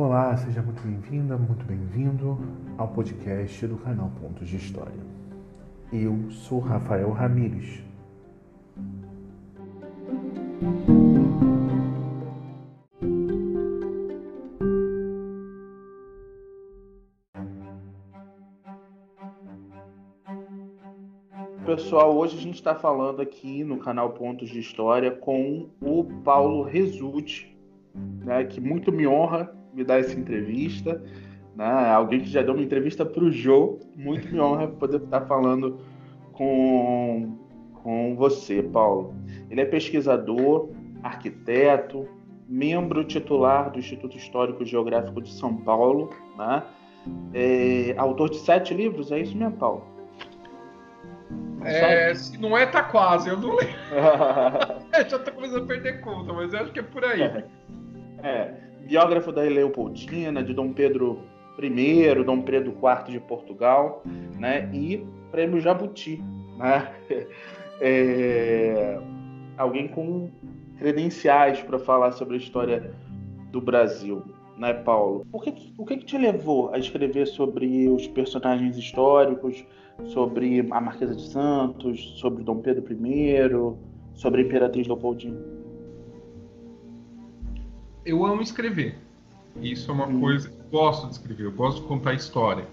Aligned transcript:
Olá, 0.00 0.36
seja 0.36 0.62
muito 0.62 0.80
bem-vinda, 0.80 1.36
muito 1.36 1.64
bem-vindo 1.64 2.38
ao 2.78 2.86
podcast 2.86 3.66
do 3.66 3.76
canal 3.78 4.12
Pontos 4.20 4.48
de 4.48 4.54
História. 4.54 4.94
Eu 5.92 6.30
sou 6.30 6.60
Rafael 6.60 7.10
Ramires. 7.10 7.82
Pessoal, 21.66 22.16
hoje 22.16 22.38
a 22.38 22.40
gente 22.40 22.54
está 22.54 22.76
falando 22.76 23.20
aqui 23.20 23.64
no 23.64 23.78
canal 23.78 24.10
Pontos 24.10 24.48
de 24.48 24.60
História 24.60 25.10
com 25.10 25.68
o 25.80 26.04
Paulo 26.22 26.62
Resulti, 26.62 27.58
né, 28.24 28.44
que 28.44 28.60
muito 28.60 28.92
me 28.92 29.04
honra 29.04 29.57
me 29.78 29.84
dar 29.84 30.00
essa 30.00 30.18
entrevista. 30.18 31.00
Né? 31.54 31.90
Alguém 31.90 32.20
que 32.20 32.28
já 32.28 32.42
deu 32.42 32.54
uma 32.54 32.62
entrevista 32.62 33.06
para 33.06 33.22
o 33.22 33.30
Jô, 33.30 33.78
muito 33.96 34.30
me 34.32 34.40
honra 34.40 34.66
poder 34.66 35.00
estar 35.02 35.22
falando 35.22 35.78
com, 36.32 37.36
com 37.82 38.16
você, 38.16 38.62
Paulo. 38.62 39.14
Ele 39.50 39.60
é 39.60 39.64
pesquisador, 39.64 40.70
arquiteto, 41.02 42.06
membro 42.48 43.04
titular 43.04 43.70
do 43.70 43.78
Instituto 43.78 44.16
Histórico 44.16 44.62
e 44.62 44.66
Geográfico 44.66 45.22
de 45.22 45.32
São 45.32 45.56
Paulo, 45.56 46.10
né? 46.36 46.62
É, 47.32 47.94
autor 47.96 48.30
de 48.30 48.38
sete 48.38 48.74
livros, 48.74 49.10
é 49.10 49.20
isso 49.20 49.36
mesmo, 49.36 49.56
Paulo? 49.56 49.86
É, 51.64 52.14
se 52.14 52.38
não 52.38 52.56
é, 52.56 52.66
tá 52.66 52.82
quase, 52.82 53.28
eu 53.28 53.36
não 53.36 53.56
lembro. 53.56 53.74
Já 55.08 55.18
tô 55.18 55.32
começando 55.32 55.64
a 55.64 55.66
perder 55.66 56.00
conta, 56.00 56.32
mas 56.32 56.52
eu 56.52 56.60
acho 56.60 56.72
que 56.72 56.80
é 56.80 56.82
por 56.82 57.04
aí. 57.04 57.22
É, 57.22 57.44
é 58.22 58.67
biógrafo 58.88 59.30
da 59.30 59.42
Leopoldina, 59.42 60.42
de 60.42 60.54
Dom 60.54 60.72
Pedro 60.72 61.20
I, 61.62 62.24
Dom 62.24 62.40
Pedro 62.40 62.72
IV 62.72 63.12
de 63.12 63.20
Portugal, 63.20 64.02
né? 64.38 64.70
E 64.72 65.06
prêmio 65.30 65.60
Jabuti, 65.60 66.22
né? 66.56 66.90
É, 67.80 68.98
alguém 69.56 69.86
com 69.86 70.32
credenciais 70.80 71.60
para 71.60 71.78
falar 71.78 72.10
sobre 72.10 72.34
a 72.34 72.38
história 72.38 72.92
do 73.52 73.60
Brasil, 73.60 74.20
né, 74.56 74.74
Paulo? 74.74 75.24
Por 75.30 75.44
que, 75.44 75.72
o 75.78 75.86
que 75.86 75.96
te 75.98 76.18
levou 76.18 76.74
a 76.74 76.78
escrever 76.78 77.28
sobre 77.28 77.88
os 77.88 78.08
personagens 78.08 78.76
históricos, 78.76 79.64
sobre 80.06 80.66
a 80.72 80.80
Marquesa 80.80 81.14
de 81.14 81.22
Santos, 81.22 82.18
sobre 82.18 82.42
Dom 82.42 82.56
Pedro 82.56 82.84
I, 82.92 83.36
sobre 84.12 84.42
a 84.42 84.44
Imperatriz 84.44 84.88
Leopoldina? 84.88 85.57
Eu 88.08 88.24
amo 88.24 88.40
escrever. 88.40 88.96
Isso 89.60 89.90
é 89.90 89.94
uma 89.94 90.06
hum. 90.06 90.20
coisa 90.20 90.48
que 90.48 90.54
eu 90.54 90.70
gosto 90.70 91.06
de 91.06 91.12
escrever, 91.12 91.44
eu 91.44 91.52
gosto 91.52 91.82
de 91.82 91.88
contar 91.88 92.14
história. 92.14 92.64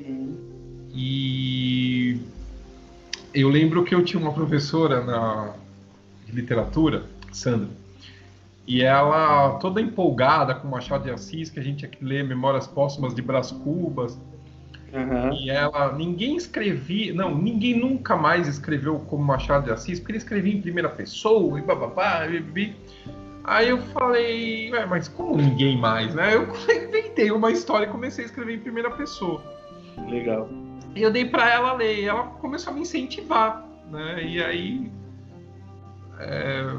Hum. 0.00 0.36
E 0.94 2.20
eu 3.34 3.48
lembro 3.48 3.84
que 3.84 3.94
eu 3.94 4.04
tinha 4.04 4.20
uma 4.20 4.32
professora 4.32 5.02
na 5.02 5.54
de 6.24 6.32
literatura, 6.32 7.04
Sandra, 7.32 7.68
e 8.66 8.82
ela 8.82 9.58
toda 9.58 9.80
empolgada 9.80 10.54
com 10.54 10.68
Machado 10.68 11.04
de 11.04 11.10
Assis, 11.10 11.50
que 11.50 11.58
a 11.58 11.62
gente 11.62 11.86
que 11.86 12.02
ler 12.02 12.24
Memórias 12.24 12.66
Póstumas 12.66 13.14
de 13.14 13.20
Brás 13.20 13.50
Cubas. 13.50 14.18
Uhum. 14.92 15.34
E 15.34 15.50
ela, 15.50 15.92
ninguém 15.92 16.36
escrevia, 16.36 17.12
não, 17.12 17.36
ninguém 17.36 17.76
nunca 17.76 18.16
mais 18.16 18.46
escreveu 18.46 19.00
como 19.00 19.24
Machado 19.24 19.64
de 19.64 19.72
Assis, 19.72 19.98
porque 19.98 20.12
ele 20.12 20.18
escrevia 20.18 20.54
em 20.54 20.62
primeira 20.62 20.88
pessoa 20.88 21.58
e 21.58 21.62
bababá, 21.62 22.26
e, 22.26 22.36
e, 22.36 22.74
Aí 23.44 23.68
eu 23.68 23.78
falei, 23.78 24.72
ué, 24.72 24.86
mas 24.86 25.06
como 25.06 25.36
ninguém 25.36 25.78
mais, 25.78 26.14
né? 26.14 26.34
Eu 26.34 26.48
inventei 26.88 27.30
uma 27.30 27.50
história 27.50 27.84
e 27.86 27.90
comecei 27.90 28.24
a 28.24 28.26
escrever 28.26 28.54
em 28.54 28.60
primeira 28.60 28.90
pessoa. 28.90 29.42
Legal. 30.08 30.48
E 30.96 31.02
eu 31.02 31.10
dei 31.10 31.26
para 31.26 31.50
ela 31.52 31.74
ler, 31.74 31.98
e 31.98 32.04
ela 32.06 32.24
começou 32.40 32.72
a 32.72 32.74
me 32.74 32.82
incentivar, 32.82 33.66
né? 33.90 34.24
E 34.24 34.42
aí, 34.42 34.90
é, 36.20 36.74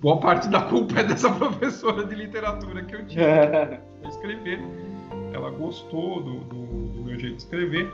boa 0.00 0.18
parte 0.18 0.48
da 0.48 0.62
culpa 0.62 0.98
é 0.98 1.04
dessa 1.04 1.30
professora 1.36 2.04
de 2.04 2.14
literatura 2.14 2.82
que 2.82 2.96
eu 2.96 3.06
tive 3.06 3.22
para 3.22 4.08
escrever. 4.08 4.60
Ela 5.32 5.50
gostou 5.50 6.22
do, 6.22 6.40
do, 6.40 6.66
do, 6.88 7.04
meu 7.04 7.18
jeito 7.18 7.36
de 7.36 7.42
escrever, 7.42 7.92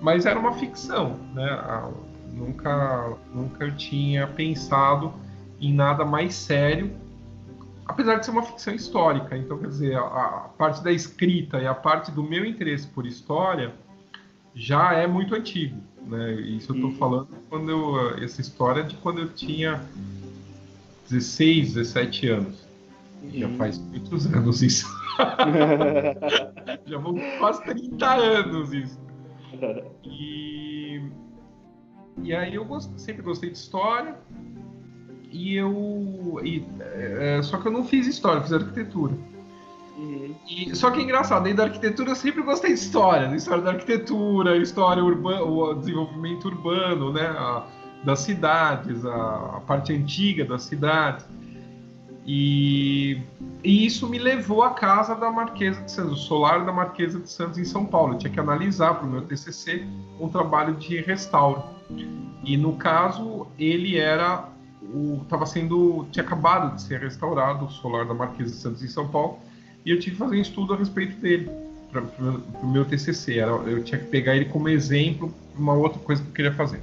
mas 0.00 0.26
era 0.26 0.38
uma 0.38 0.52
ficção, 0.52 1.16
né? 1.34 1.48
Ah, 1.50 1.90
nunca, 2.32 3.16
nunca 3.34 3.64
eu 3.64 3.76
tinha 3.76 4.28
pensado 4.28 5.12
em 5.60 5.72
nada 5.72 6.04
mais 6.04 6.34
sério, 6.34 6.92
apesar 7.86 8.16
de 8.16 8.26
ser 8.26 8.30
uma 8.30 8.42
ficção 8.42 8.74
histórica. 8.74 9.36
Então, 9.36 9.58
quer 9.58 9.68
dizer, 9.68 9.96
a, 9.96 10.02
a 10.02 10.48
parte 10.56 10.82
da 10.82 10.92
escrita 10.92 11.58
e 11.58 11.66
a 11.66 11.74
parte 11.74 12.10
do 12.10 12.22
meu 12.22 12.44
interesse 12.44 12.86
por 12.86 13.06
história 13.06 13.74
já 14.54 14.92
é 14.92 15.06
muito 15.06 15.34
antigo. 15.34 15.80
Né? 16.06 16.34
Isso 16.34 16.72
eu 16.72 16.76
estou 16.76 16.90
uhum. 16.90 16.96
falando 16.96 17.28
quando 17.48 17.70
eu, 17.70 18.24
essa 18.24 18.40
história 18.40 18.82
de 18.84 18.96
quando 18.96 19.20
eu 19.20 19.28
tinha 19.28 19.82
16, 21.08 21.74
17 21.74 22.28
anos. 22.28 22.68
Já 23.32 23.46
uhum. 23.46 23.56
faz 23.56 23.78
muitos 23.78 24.26
anos 24.26 24.62
isso. 24.62 24.86
Já 26.86 26.98
vão 26.98 27.16
quase 27.38 27.64
30 27.64 28.06
anos 28.06 28.72
isso. 28.72 28.98
E, 30.04 31.02
e 32.22 32.34
aí 32.34 32.54
eu 32.54 32.64
gost, 32.64 32.90
sempre 32.96 33.22
gostei 33.22 33.50
de 33.50 33.56
história 33.56 34.16
e 35.30 35.56
eu. 35.56 36.40
E, 36.42 36.64
é, 36.80 37.40
só 37.42 37.58
que 37.58 37.68
eu 37.68 37.72
não 37.72 37.84
fiz 37.84 38.06
história, 38.06 38.38
eu 38.38 38.42
fiz 38.42 38.52
arquitetura. 38.52 39.14
Uhum. 39.96 40.34
E, 40.48 40.74
só 40.76 40.90
que 40.90 41.00
é 41.00 41.02
engraçado, 41.02 41.42
dentro 41.42 41.58
da 41.58 41.64
arquitetura 41.64 42.10
eu 42.10 42.16
sempre 42.16 42.42
gostei 42.42 42.72
de 42.72 42.78
história, 42.78 43.28
de 43.28 43.36
história 43.36 43.62
da 43.62 43.70
arquitetura, 43.70 44.56
história 44.56 45.02
urbana, 45.02 45.42
o 45.42 45.74
desenvolvimento 45.74 46.46
urbano, 46.46 47.12
né? 47.12 47.26
A, 47.26 47.66
das 48.04 48.20
cidades, 48.20 49.04
a, 49.04 49.56
a, 49.56 49.60
parte 49.66 49.92
antiga 49.92 50.44
das 50.44 50.62
cidades. 50.62 51.26
E, 52.24 53.20
e, 53.64 53.86
isso 53.86 54.08
me 54.08 54.18
levou 54.18 54.62
à 54.62 54.70
casa 54.70 55.14
da 55.14 55.30
Marquesa 55.30 55.82
de 55.82 55.90
Santos, 55.90 56.12
o 56.12 56.16
solar 56.16 56.64
da 56.64 56.72
Marquesa 56.72 57.18
de 57.18 57.30
Santos 57.30 57.58
em 57.58 57.64
São 57.64 57.84
Paulo. 57.84 58.14
Eu 58.14 58.18
tinha 58.18 58.32
que 58.32 58.38
analisar 58.38 58.94
para 58.94 59.06
o 59.06 59.10
meu 59.10 59.22
TCC 59.22 59.84
um 60.20 60.28
trabalho 60.28 60.74
de 60.74 61.00
restauro. 61.00 61.62
E 62.44 62.56
no 62.56 62.74
caso, 62.74 63.46
ele 63.58 63.96
era 63.96 64.48
estava 65.22 65.46
sendo 65.46 66.06
tinha 66.10 66.24
acabado 66.24 66.74
de 66.76 66.82
ser 66.82 67.00
restaurado 67.00 67.66
o 67.66 67.70
solar 67.70 68.06
da 68.06 68.14
Marquesa 68.14 68.50
de 68.50 68.56
Santos 68.56 68.82
em 68.82 68.88
São 68.88 69.08
Paulo 69.08 69.38
e 69.84 69.90
eu 69.90 69.98
tive 69.98 70.12
que 70.12 70.18
fazer 70.18 70.36
um 70.36 70.40
estudo 70.42 70.74
a 70.74 70.76
respeito 70.76 71.16
dele 71.20 71.50
para 71.90 72.02
o 72.62 72.66
meu 72.66 72.84
TCC. 72.84 73.38
Era, 73.38 73.50
eu 73.50 73.82
tinha 73.82 73.98
que 73.98 74.06
pegar 74.06 74.36
ele 74.36 74.46
como 74.46 74.68
exemplo 74.68 75.32
para 75.52 75.60
uma 75.60 75.74
outra 75.74 75.98
coisa 76.00 76.22
que 76.22 76.28
eu 76.28 76.34
queria 76.34 76.52
fazer. 76.52 76.80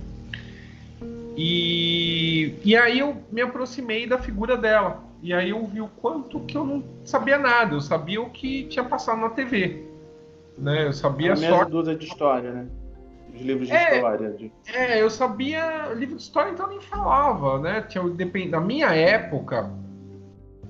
E, 1.37 2.55
e 2.63 2.75
aí 2.75 2.99
eu 2.99 3.17
me 3.31 3.41
aproximei 3.41 4.07
da 4.07 4.17
figura 4.17 4.57
dela. 4.57 5.03
E 5.21 5.33
aí 5.33 5.49
eu 5.49 5.65
vi 5.65 5.81
o 5.81 5.87
quanto 5.87 6.39
que 6.41 6.55
eu 6.55 6.65
não 6.65 6.83
sabia 7.03 7.37
nada. 7.37 7.75
Eu 7.75 7.81
sabia 7.81 8.21
o 8.21 8.29
que 8.29 8.63
tinha 8.65 8.85
passado 8.85 9.19
na 9.19 9.29
TV. 9.29 9.83
Né? 10.57 10.87
Eu 10.87 10.93
sabia 10.93 11.33
a 11.33 11.35
só... 11.35 11.65
dúzia 11.65 11.95
de 11.95 12.05
história, 12.05 12.51
né? 12.51 12.67
Os 13.35 13.41
livros 13.41 13.67
de 13.67 13.73
é, 13.73 13.95
história. 13.95 14.31
De... 14.31 14.51
É, 14.73 15.01
eu 15.01 15.09
sabia. 15.09 15.93
Livro 15.93 16.15
de 16.15 16.21
história 16.21 16.51
então 16.51 16.67
nem 16.67 16.79
falava, 16.79 17.59
né? 17.59 17.81
Tinha, 17.81 18.03
depend... 18.09 18.49
Na 18.49 18.61
minha 18.61 18.87
época, 18.87 19.69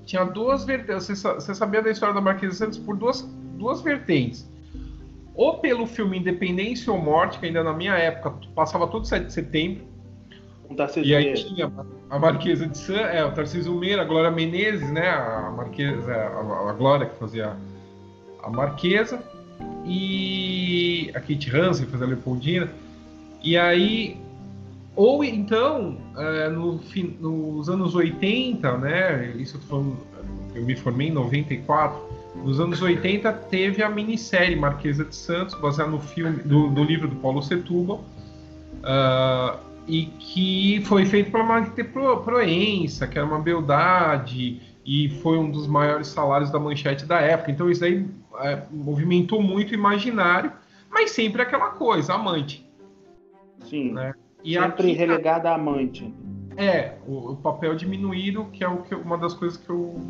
tinha 0.04 0.24
duas 0.24 0.64
vertentes. 0.64 1.06
Você, 1.22 1.54
sabia 1.54 1.80
da 1.80 1.90
história 1.90 2.14
da 2.14 2.20
Marquesa 2.20 2.52
de 2.52 2.58
Santos 2.58 2.78
por 2.78 2.96
duas, 2.96 3.22
duas 3.56 3.80
vertentes. 3.80 4.50
Ou 5.34 5.58
pelo 5.58 5.86
filme 5.86 6.18
Independência 6.18 6.92
ou 6.92 6.98
Morte, 6.98 7.38
que 7.38 7.46
ainda 7.46 7.62
na 7.62 7.72
minha 7.72 7.94
época 7.94 8.34
passava 8.54 8.86
todo 8.88 9.06
7 9.06 9.26
de 9.26 9.32
setembro. 9.32 9.84
e 11.04 11.14
aí 11.14 11.34
tinha 11.34 11.70
a 12.10 12.18
Marquesa 12.18 12.66
de 12.66 12.78
Santos, 12.78 13.00
é, 13.00 13.24
o 13.24 13.32
Tarcísio 13.32 13.74
Meira, 13.74 14.02
a 14.02 14.04
Glória 14.04 14.30
Menezes, 14.30 14.90
né? 14.90 15.08
A 15.08 15.52
Marquesa, 15.56 16.12
a, 16.12 16.70
a 16.70 16.72
Glória 16.72 17.06
que 17.06 17.16
fazia 17.16 17.56
a 18.42 18.50
Marquesa 18.50 19.22
e 19.86 21.10
a 21.14 21.20
Kate 21.20 21.54
Hansen 21.54 21.86
fazia 21.86 22.06
a 22.06 22.08
Leopoldina. 22.08 22.68
E 23.42 23.56
aí, 23.56 24.16
ou 24.96 25.22
então, 25.22 25.96
é, 26.16 26.48
no, 26.48 26.80
nos 27.20 27.68
anos 27.68 27.94
80, 27.94 28.78
né? 28.78 29.32
Isso 29.36 29.56
eu, 29.56 29.60
falando, 29.60 29.96
eu 30.54 30.64
me 30.64 30.74
formei 30.74 31.08
em 31.08 31.12
94. 31.12 32.00
Nos 32.44 32.58
anos 32.58 32.82
80 32.82 33.32
teve 33.32 33.82
a 33.82 33.88
minissérie 33.88 34.56
Marquesa 34.56 35.04
de 35.04 35.14
Santos, 35.14 35.54
baseada 35.54 35.90
no 35.90 36.00
filme, 36.00 36.42
do, 36.42 36.68
do 36.68 36.82
livro 36.82 37.08
do 37.08 37.16
Paulo 37.16 37.42
Setúbal, 37.42 38.04
uh, 38.82 39.58
e 39.86 40.06
que 40.06 40.80
foi 40.84 41.06
feito 41.06 41.30
para 41.30 41.44
Marquete 41.44 41.90
Proença, 42.24 43.06
que 43.06 43.18
era 43.18 43.26
uma 43.26 43.38
beldade, 43.38 44.60
e 44.84 45.08
foi 45.22 45.38
um 45.38 45.50
dos 45.50 45.66
maiores 45.66 46.08
salários 46.08 46.50
da 46.50 46.58
manchete 46.58 47.04
da 47.04 47.20
época. 47.20 47.50
Então 47.50 47.70
isso 47.70 47.84
aí 47.84 48.06
é, 48.40 48.62
movimentou 48.70 49.42
muito 49.42 49.70
o 49.70 49.74
imaginário, 49.74 50.52
mas 50.90 51.10
sempre 51.10 51.42
aquela 51.42 51.70
coisa, 51.70 52.14
amante. 52.14 52.66
Sim. 53.64 53.92
Né? 53.92 54.14
E 54.44 54.54
sempre 54.54 54.90
aqui, 54.90 54.92
relegada 54.92 55.50
a 55.50 55.54
amante. 55.54 56.12
É, 56.56 56.94
o, 57.06 57.32
o, 57.32 57.36
papel 57.36 57.74
diminuído, 57.74 58.46
que 58.52 58.64
é 58.64 58.68
o 58.68 58.78
que, 58.78 58.94
uma 58.94 59.18
das 59.18 59.34
coisas 59.34 59.58
que 59.58 59.68
eu, 59.68 60.00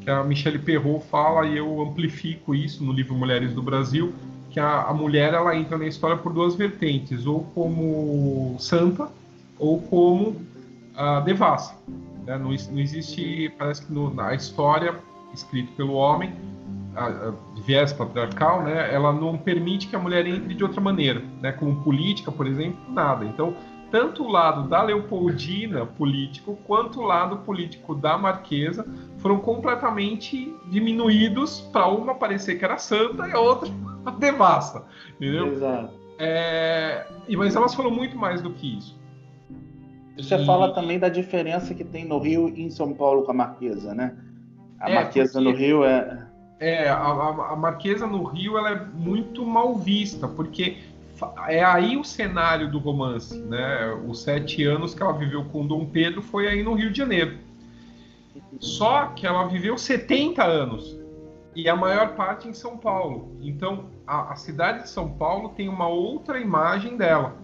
que 0.00 0.10
a 0.10 0.22
Michelle 0.22 0.58
Perrault 0.58 1.04
fala 1.06 1.46
e 1.46 1.56
eu 1.56 1.80
amplifico 1.80 2.54
isso 2.54 2.84
no 2.84 2.92
livro 2.92 3.14
Mulheres 3.14 3.52
do 3.52 3.62
Brasil, 3.62 4.12
que 4.54 4.60
a, 4.60 4.82
a 4.82 4.94
mulher 4.94 5.34
ela 5.34 5.56
entra 5.56 5.76
na 5.76 5.84
história 5.84 6.16
por 6.16 6.32
duas 6.32 6.54
vertentes, 6.54 7.26
ou 7.26 7.42
como 7.56 8.54
santa 8.60 9.08
ou 9.58 9.82
como 9.82 10.36
a 10.96 11.18
devassa. 11.18 11.76
Né? 12.24 12.38
Não, 12.38 12.50
não, 12.50 12.78
existe, 12.78 13.52
parece 13.58 13.84
que 13.84 13.92
no, 13.92 14.14
na 14.14 14.32
história 14.32 14.94
escrita 15.34 15.72
pelo 15.76 15.94
homem, 15.94 16.32
a, 16.94 17.06
a, 17.06 17.32
de 17.56 17.62
viés 17.62 17.92
patriarcal, 17.92 18.62
né, 18.62 18.94
ela 18.94 19.12
não 19.12 19.36
permite 19.36 19.88
que 19.88 19.96
a 19.96 19.98
mulher 19.98 20.24
entre 20.24 20.54
de 20.54 20.62
outra 20.62 20.80
maneira, 20.80 21.20
né, 21.42 21.50
como 21.50 21.82
política, 21.82 22.30
por 22.30 22.46
exemplo, 22.46 22.78
nada. 22.92 23.24
Então, 23.24 23.56
tanto 23.90 24.24
o 24.24 24.28
lado 24.28 24.68
da 24.68 24.82
Leopoldina 24.82 25.86
político 25.86 26.58
quanto 26.66 27.00
o 27.00 27.02
lado 27.02 27.38
político 27.38 27.94
da 27.94 28.18
Marquesa 28.18 28.86
foram 29.18 29.38
completamente 29.38 30.54
diminuídos 30.66 31.60
para 31.72 31.86
uma 31.88 32.14
parecer 32.14 32.58
que 32.58 32.64
era 32.64 32.76
santa 32.76 33.28
e 33.28 33.32
a 33.32 33.40
outra 33.40 33.68
devassa, 34.18 34.84
entendeu? 35.16 35.46
Exato. 35.48 36.04
É, 36.18 37.06
mas 37.36 37.56
elas 37.56 37.74
foram 37.74 37.90
muito 37.90 38.16
mais 38.16 38.40
do 38.40 38.50
que 38.50 38.78
isso. 38.78 38.98
Você 40.16 40.36
e... 40.36 40.46
fala 40.46 40.72
também 40.72 40.98
da 40.98 41.08
diferença 41.08 41.74
que 41.74 41.84
tem 41.84 42.04
no 42.04 42.18
Rio 42.18 42.48
e 42.48 42.62
em 42.62 42.70
São 42.70 42.92
Paulo 42.94 43.22
com 43.22 43.32
a 43.32 43.34
Marquesa, 43.34 43.94
né? 43.94 44.16
A 44.78 44.90
é, 44.90 44.94
Marquesa 44.94 45.34
porque... 45.34 45.50
no 45.50 45.56
Rio 45.56 45.84
é. 45.84 46.26
É, 46.60 46.88
a, 46.88 46.96
a, 46.96 47.56
Marquesa 47.56 48.06
no 48.06 48.22
Rio 48.22 48.56
ela 48.56 48.70
é 48.70 48.84
muito 48.94 49.44
mal 49.44 49.76
vista, 49.76 50.28
porque 50.28 50.78
é 51.48 51.64
aí 51.64 51.96
o 51.96 52.04
cenário 52.04 52.70
do 52.70 52.78
romance, 52.78 53.38
né? 53.38 53.92
Os 54.06 54.22
sete 54.22 54.64
anos 54.64 54.94
que 54.94 55.02
ela 55.02 55.12
viveu 55.12 55.44
com 55.44 55.66
Dom 55.66 55.86
Pedro 55.86 56.20
foi 56.22 56.48
aí 56.48 56.62
no 56.62 56.74
Rio 56.74 56.90
de 56.90 56.98
Janeiro. 56.98 57.38
Só 58.58 59.06
que 59.06 59.26
ela 59.26 59.46
viveu 59.46 59.76
70 59.76 60.42
anos 60.44 60.98
e 61.54 61.68
a 61.68 61.76
maior 61.76 62.14
parte 62.14 62.48
em 62.48 62.52
São 62.52 62.76
Paulo. 62.76 63.36
Então, 63.40 63.90
a, 64.06 64.32
a, 64.32 64.36
cidade 64.36 64.82
de 64.82 64.88
São 64.88 65.10
Paulo 65.10 65.50
tem 65.50 65.68
uma 65.68 65.86
outra 65.86 66.40
imagem 66.40 66.96
dela. 66.96 67.36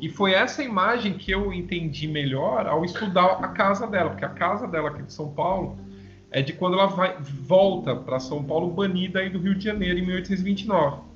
E 0.00 0.08
foi 0.08 0.32
essa 0.32 0.62
imagem 0.62 1.14
que 1.14 1.30
eu 1.30 1.52
entendi 1.52 2.06
melhor 2.06 2.66
ao 2.66 2.84
estudar 2.84 3.38
a 3.42 3.48
casa 3.48 3.86
dela, 3.86 4.10
porque 4.10 4.24
a 4.24 4.28
casa 4.28 4.68
dela 4.68 4.90
aqui 4.90 5.02
de 5.02 5.12
São 5.12 5.32
Paulo 5.32 5.76
é 6.30 6.40
de 6.40 6.52
quando 6.52 6.74
ela 6.74 6.86
vai, 6.86 7.16
volta 7.20 7.96
para 7.96 8.20
São 8.20 8.44
Paulo 8.44 8.70
banida 8.70 9.18
aí 9.18 9.28
do 9.28 9.40
Rio 9.40 9.56
de 9.56 9.64
Janeiro 9.64 9.98
em 9.98 10.02
1829. 10.06 11.07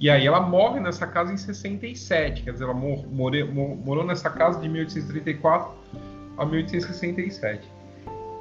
E 0.00 0.08
aí 0.08 0.26
ela 0.26 0.40
morre 0.40 0.80
nessa 0.80 1.06
casa 1.06 1.30
em 1.30 1.36
67, 1.36 2.42
quer 2.42 2.52
dizer, 2.52 2.64
ela 2.64 2.72
mor, 2.72 3.06
more, 3.06 3.44
mor, 3.44 3.76
morou 3.76 4.02
nessa 4.02 4.30
casa 4.30 4.58
de 4.58 4.66
1834 4.66 5.72
a 6.38 6.46
1867. 6.46 7.68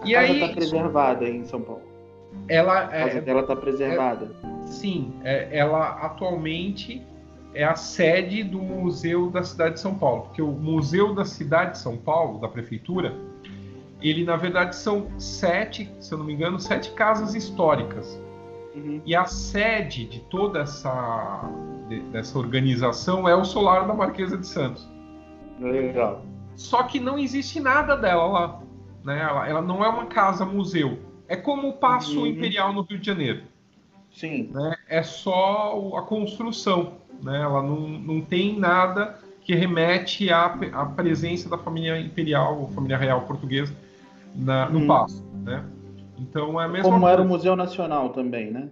A 0.01 0.07
e 0.07 0.13
casa 0.13 0.31
está 0.31 0.47
preservada 0.47 1.27
em 1.27 1.43
São 1.43 1.61
Paulo. 1.61 1.81
Ela, 2.47 2.85
a 2.85 2.87
casa 2.87 3.17
é, 3.17 3.21
dela 3.21 3.41
está 3.41 3.57
preservada. 3.57 4.31
É, 4.41 4.67
sim, 4.67 5.13
é, 5.25 5.49
ela 5.51 5.97
atualmente 6.01 7.05
é 7.53 7.65
a 7.65 7.75
sede 7.75 8.41
do 8.41 8.59
Museu 8.59 9.29
da 9.29 9.43
Cidade 9.43 9.73
de 9.73 9.81
São 9.81 9.95
Paulo, 9.95 10.21
porque 10.23 10.41
o 10.41 10.51
Museu 10.51 11.13
da 11.13 11.25
Cidade 11.25 11.71
de 11.71 11.79
São 11.79 11.97
Paulo, 11.97 12.39
da 12.39 12.47
Prefeitura, 12.47 13.13
ele 14.01 14.23
na 14.23 14.37
verdade 14.37 14.77
são 14.77 15.07
sete, 15.19 15.91
se 15.99 16.13
eu 16.13 16.19
não 16.19 16.25
me 16.25 16.33
engano, 16.33 16.57
sete 16.57 16.91
casas 16.91 17.35
históricas. 17.35 18.17
Uhum. 18.79 19.01
E 19.05 19.15
a 19.15 19.25
sede 19.25 20.05
de 20.05 20.19
toda 20.21 20.59
essa 20.59 21.49
de, 21.87 21.99
dessa 22.03 22.37
organização 22.37 23.27
é 23.27 23.35
o 23.35 23.43
solar 23.43 23.87
da 23.87 23.93
Marquesa 23.93 24.37
de 24.37 24.47
Santos. 24.47 24.87
Legal. 25.59 26.23
Só 26.55 26.83
que 26.83 26.99
não 26.99 27.17
existe 27.17 27.59
nada 27.59 27.95
dela 27.95 28.25
lá. 28.25 28.61
Né? 29.03 29.19
Ela, 29.19 29.47
ela 29.47 29.61
não 29.61 29.83
é 29.83 29.89
uma 29.89 30.05
casa 30.05 30.45
museu. 30.45 30.99
É 31.27 31.35
como 31.35 31.69
o 31.69 31.73
Paço 31.73 32.19
uhum. 32.19 32.27
Imperial 32.27 32.73
no 32.73 32.81
Rio 32.81 32.99
de 32.99 33.05
Janeiro. 33.05 33.43
Sim. 34.11 34.49
Né? 34.53 34.75
É 34.87 35.03
só 35.03 35.95
a 35.97 36.01
construção. 36.01 36.93
Né? 37.21 37.41
Ela 37.41 37.61
não, 37.61 37.87
não 37.87 38.21
tem 38.21 38.57
nada 38.57 39.19
que 39.41 39.55
remete 39.55 40.31
à, 40.31 40.45
à 40.73 40.85
presença 40.85 41.49
da 41.49 41.57
família 41.57 41.99
imperial, 41.99 42.69
família 42.73 42.97
real 42.97 43.21
portuguesa 43.21 43.73
na, 44.35 44.69
no 44.69 44.79
hum. 44.79 44.87
Paço, 44.87 45.25
né? 45.43 45.63
Então 46.19 46.59
é 46.59 46.65
a 46.65 46.67
mesma 46.67 46.89
Como 46.89 47.01
coisa. 47.01 47.13
era 47.13 47.21
o 47.21 47.27
Museu 47.27 47.55
Nacional 47.55 48.09
também, 48.09 48.51
né? 48.51 48.69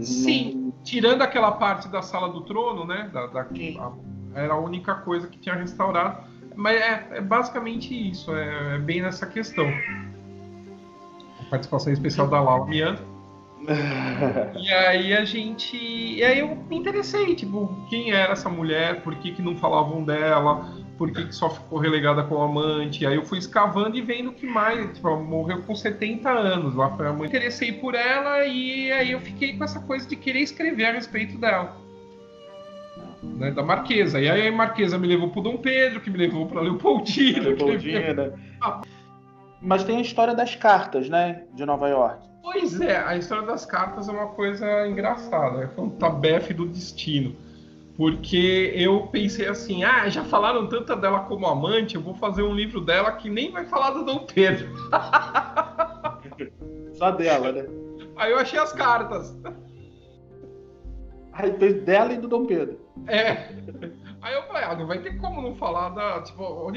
Sim, 0.00 0.72
tirando 0.82 1.22
aquela 1.22 1.52
parte 1.52 1.88
da 1.88 2.00
Sala 2.02 2.30
do 2.30 2.40
Trono, 2.42 2.86
né? 2.86 3.10
Da, 3.12 3.26
da 3.26 3.42
a, 3.42 3.92
era 4.34 4.54
a 4.54 4.58
única 4.58 4.94
coisa 4.94 5.28
que 5.28 5.38
tinha 5.38 5.54
restaurado. 5.54 6.28
Mas 6.56 6.80
é, 6.80 7.08
é 7.12 7.20
basicamente 7.20 8.10
isso, 8.10 8.34
é, 8.34 8.74
é, 8.74 8.78
bem 8.78 9.02
nessa 9.02 9.26
questão. 9.26 9.66
A 11.40 11.50
participação 11.50 11.92
especial 11.92 12.28
da 12.28 12.40
Lala 12.40 12.66
Mianda. 12.66 13.02
e 14.56 14.72
aí 14.72 15.12
a 15.12 15.24
gente. 15.24 15.76
E 15.76 16.24
aí 16.24 16.38
eu 16.40 16.56
me 16.56 16.76
interessei, 16.76 17.34
tipo, 17.34 17.68
quem 17.88 18.12
era 18.12 18.32
essa 18.32 18.48
mulher, 18.48 19.02
por 19.02 19.14
que, 19.16 19.32
que 19.32 19.42
não 19.42 19.56
falavam 19.56 20.02
dela, 20.02 20.66
por 21.00 21.10
que, 21.10 21.24
que 21.24 21.34
só 21.34 21.48
ficou 21.48 21.78
relegada 21.78 22.22
com 22.24 22.34
o 22.34 22.42
amante. 22.42 23.06
Aí 23.06 23.16
eu 23.16 23.24
fui 23.24 23.38
escavando 23.38 23.96
e 23.96 24.02
vendo 24.02 24.32
que 24.32 24.46
mais, 24.46 24.92
tipo, 24.92 25.08
ela 25.08 25.16
morreu 25.16 25.62
com 25.62 25.74
70 25.74 26.28
anos 26.28 26.74
lá 26.74 26.94
foi 26.94 27.06
a 27.06 27.12
mãe. 27.14 27.26
Interessei 27.26 27.72
por 27.72 27.94
ela 27.94 28.44
e 28.44 28.92
aí 28.92 29.12
eu 29.12 29.20
fiquei 29.20 29.56
com 29.56 29.64
essa 29.64 29.80
coisa 29.80 30.06
de 30.06 30.14
querer 30.14 30.40
escrever 30.40 30.84
a 30.84 30.92
respeito 30.92 31.38
dela. 31.38 31.74
Né, 33.22 33.50
da 33.50 33.62
Marquesa. 33.62 34.20
E 34.20 34.28
aí 34.28 34.48
a 34.48 34.52
Marquesa 34.52 34.98
me 34.98 35.08
levou 35.08 35.30
pro 35.30 35.40
Dom 35.40 35.56
Pedro, 35.56 36.02
que 36.02 36.10
me 36.10 36.18
levou 36.18 36.46
pra 36.46 36.60
Leopoldina. 36.60 37.48
Leopoldina. 37.48 38.36
Me... 38.36 38.88
Mas 39.62 39.82
tem 39.84 39.96
a 39.96 40.02
história 40.02 40.34
das 40.34 40.54
cartas, 40.54 41.08
né? 41.08 41.44
De 41.54 41.64
Nova 41.64 41.88
York. 41.88 42.28
Pois 42.42 42.78
é, 42.78 42.98
a 42.98 43.16
história 43.16 43.46
das 43.46 43.64
cartas 43.64 44.06
é 44.06 44.12
uma 44.12 44.26
coisa 44.26 44.86
engraçada. 44.86 45.72
É 45.74 45.80
um 45.80 45.88
tabefe 45.88 46.52
do 46.52 46.66
destino 46.66 47.34
porque 48.00 48.72
eu 48.74 49.08
pensei 49.08 49.46
assim, 49.46 49.84
ah, 49.84 50.08
já 50.08 50.24
falaram 50.24 50.66
tanto 50.66 50.96
dela 50.96 51.20
como 51.24 51.46
amante, 51.46 51.96
eu 51.96 52.00
vou 52.00 52.14
fazer 52.14 52.42
um 52.42 52.54
livro 52.54 52.80
dela 52.80 53.12
que 53.12 53.28
nem 53.28 53.52
vai 53.52 53.66
falar 53.66 53.90
do 53.90 54.06
Dom 54.06 54.20
Pedro. 54.20 54.70
Só 56.96 57.10
dela, 57.10 57.52
né? 57.52 57.66
Aí 58.16 58.32
eu 58.32 58.38
achei 58.38 58.58
as 58.58 58.72
cartas. 58.72 59.38
Aí 61.34 61.52
fez 61.58 61.82
dela 61.82 62.14
e 62.14 62.16
do 62.16 62.26
Dom 62.26 62.46
Pedro. 62.46 62.80
É. 63.06 63.32
Aí 64.22 64.32
eu 64.32 64.44
falei, 64.44 64.64
ah, 64.64 64.76
não 64.76 64.86
vai 64.86 65.02
ter 65.02 65.18
como 65.18 65.42
não 65.42 65.54
falar 65.56 65.90
da. 65.90 66.22
Tipo, 66.22 66.72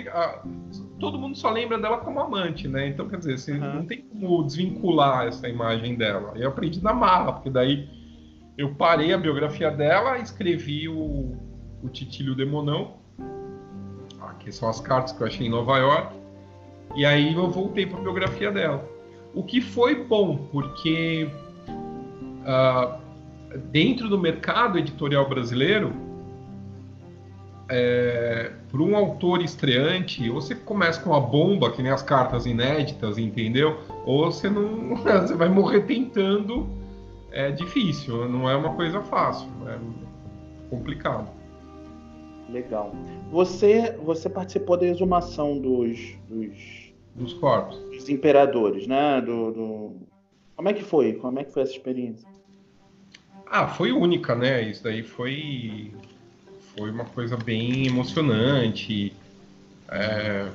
todo 0.99 1.17
mundo 1.17 1.37
só 1.37 1.51
lembra 1.51 1.77
dela 1.77 1.99
como 1.99 2.19
amante, 2.19 2.67
né? 2.67 2.89
Então, 2.89 3.07
quer 3.07 3.19
dizer, 3.19 3.53
uhum. 3.53 3.75
não 3.75 3.85
tem 3.85 4.01
como 4.01 4.43
desvincular 4.43 5.27
essa 5.27 5.47
imagem 5.47 5.95
dela. 5.95 6.33
E 6.35 6.41
eu 6.41 6.49
aprendi 6.49 6.83
na 6.83 6.91
marra, 6.91 7.31
porque 7.31 7.49
daí 7.49 8.02
eu 8.57 8.73
parei 8.75 9.13
a 9.13 9.17
biografia 9.17 9.71
dela, 9.71 10.17
escrevi 10.19 10.87
o, 10.87 11.35
o 11.81 11.89
Titílio 11.89 12.35
Demonão, 12.35 12.95
aqui 14.21 14.51
são 14.51 14.69
as 14.69 14.79
cartas 14.79 15.11
que 15.11 15.21
eu 15.21 15.27
achei 15.27 15.47
em 15.47 15.49
Nova 15.49 15.77
York, 15.77 16.15
e 16.95 17.05
aí 17.05 17.33
eu 17.33 17.49
voltei 17.49 17.85
para 17.85 17.97
a 17.97 18.01
biografia 18.01 18.51
dela. 18.51 18.87
O 19.33 19.43
que 19.43 19.59
foi 19.61 20.03
bom, 20.03 20.47
porque 20.51 21.27
uh, 22.41 22.99
dentro 23.71 24.07
do 24.07 24.19
mercado 24.19 24.77
editorial 24.77 25.27
brasileiro, 25.27 25.91
é, 27.69 28.51
para 28.69 28.81
um 28.81 28.95
autor 28.95 29.41
estreante, 29.41 30.29
ou 30.29 30.39
você 30.39 30.53
começa 30.53 31.01
com 31.01 31.09
uma 31.09 31.21
bomba, 31.21 31.71
que 31.71 31.81
nem 31.81 31.91
as 31.91 32.03
cartas 32.03 32.45
inéditas, 32.45 33.17
entendeu? 33.17 33.79
Ou 34.05 34.31
você 34.31 34.49
não. 34.49 34.95
Você 35.03 35.33
vai 35.33 35.49
morrer 35.49 35.81
tentando 35.81 36.67
é 37.33 37.51
difícil, 37.51 38.29
não 38.29 38.49
é 38.49 38.55
uma 38.55 38.73
coisa 38.75 39.01
fácil, 39.01 39.49
é 39.67 39.77
complicado. 40.69 41.29
Legal. 42.49 42.93
Você, 43.31 43.97
você 44.03 44.29
participou 44.29 44.77
da 44.77 44.85
exumação 44.85 45.57
dos, 45.59 45.99
dos, 46.29 46.93
dos 47.15 47.33
corpos, 47.33 47.77
dos 47.89 48.07
imperadores, 48.09 48.85
né? 48.85 49.19
Do, 49.21 49.51
do, 49.51 49.91
Como 50.55 50.69
é 50.69 50.73
que 50.73 50.83
foi? 50.83 51.13
Como 51.13 51.39
é 51.39 51.43
que 51.43 51.51
foi 51.51 51.63
essa 51.63 51.71
experiência? 51.71 52.27
Ah, 53.47 53.67
foi 53.67 53.91
única, 53.91 54.35
né? 54.35 54.61
Isso 54.61 54.83
daí 54.83 55.03
foi 55.03 55.91
foi 56.75 56.91
uma 56.91 57.05
coisa 57.05 57.37
bem 57.37 57.87
emocionante. 57.87 59.13
É, 59.89 60.49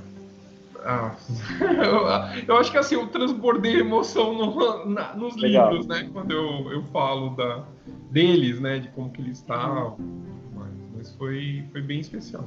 ah, 0.91 1.15
eu, 2.49 2.57
acho 2.57 2.73
que 2.73 2.79
assim, 2.79 2.95
eu 2.95 3.07
transbordei 3.09 3.79
emoção 3.79 4.33
no, 4.33 4.87
na, 4.87 5.15
nos 5.15 5.37
Legal. 5.37 5.71
livros, 5.71 5.87
né? 5.87 6.09
Quando 6.11 6.31
eu, 6.31 6.73
eu 6.73 6.83
falo 6.85 7.37
da, 7.37 7.63
deles, 8.11 8.59
né? 8.59 8.79
De 8.79 8.89
como 8.89 9.11
que 9.11 9.21
eles 9.21 9.37
estavam. 9.37 9.99
Mas, 10.55 10.73
mas 10.97 11.15
foi, 11.17 11.63
foi 11.73 11.83
bem 11.83 12.01
especial. 12.01 12.47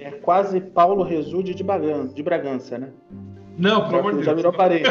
É 0.00 0.10
quase 0.10 0.60
Paulo 0.60 1.04
Resude 1.04 1.54
de 1.54 1.62
Bragança, 1.62 2.12
de 2.12 2.20
Bragança 2.20 2.78
né? 2.78 2.90
Não, 3.56 3.86
pelo 3.86 4.00
amor 4.00 4.10
de 4.10 4.16
Deus. 4.16 4.26
Já 4.26 4.34
virou 4.34 4.52
parede. 4.52 4.82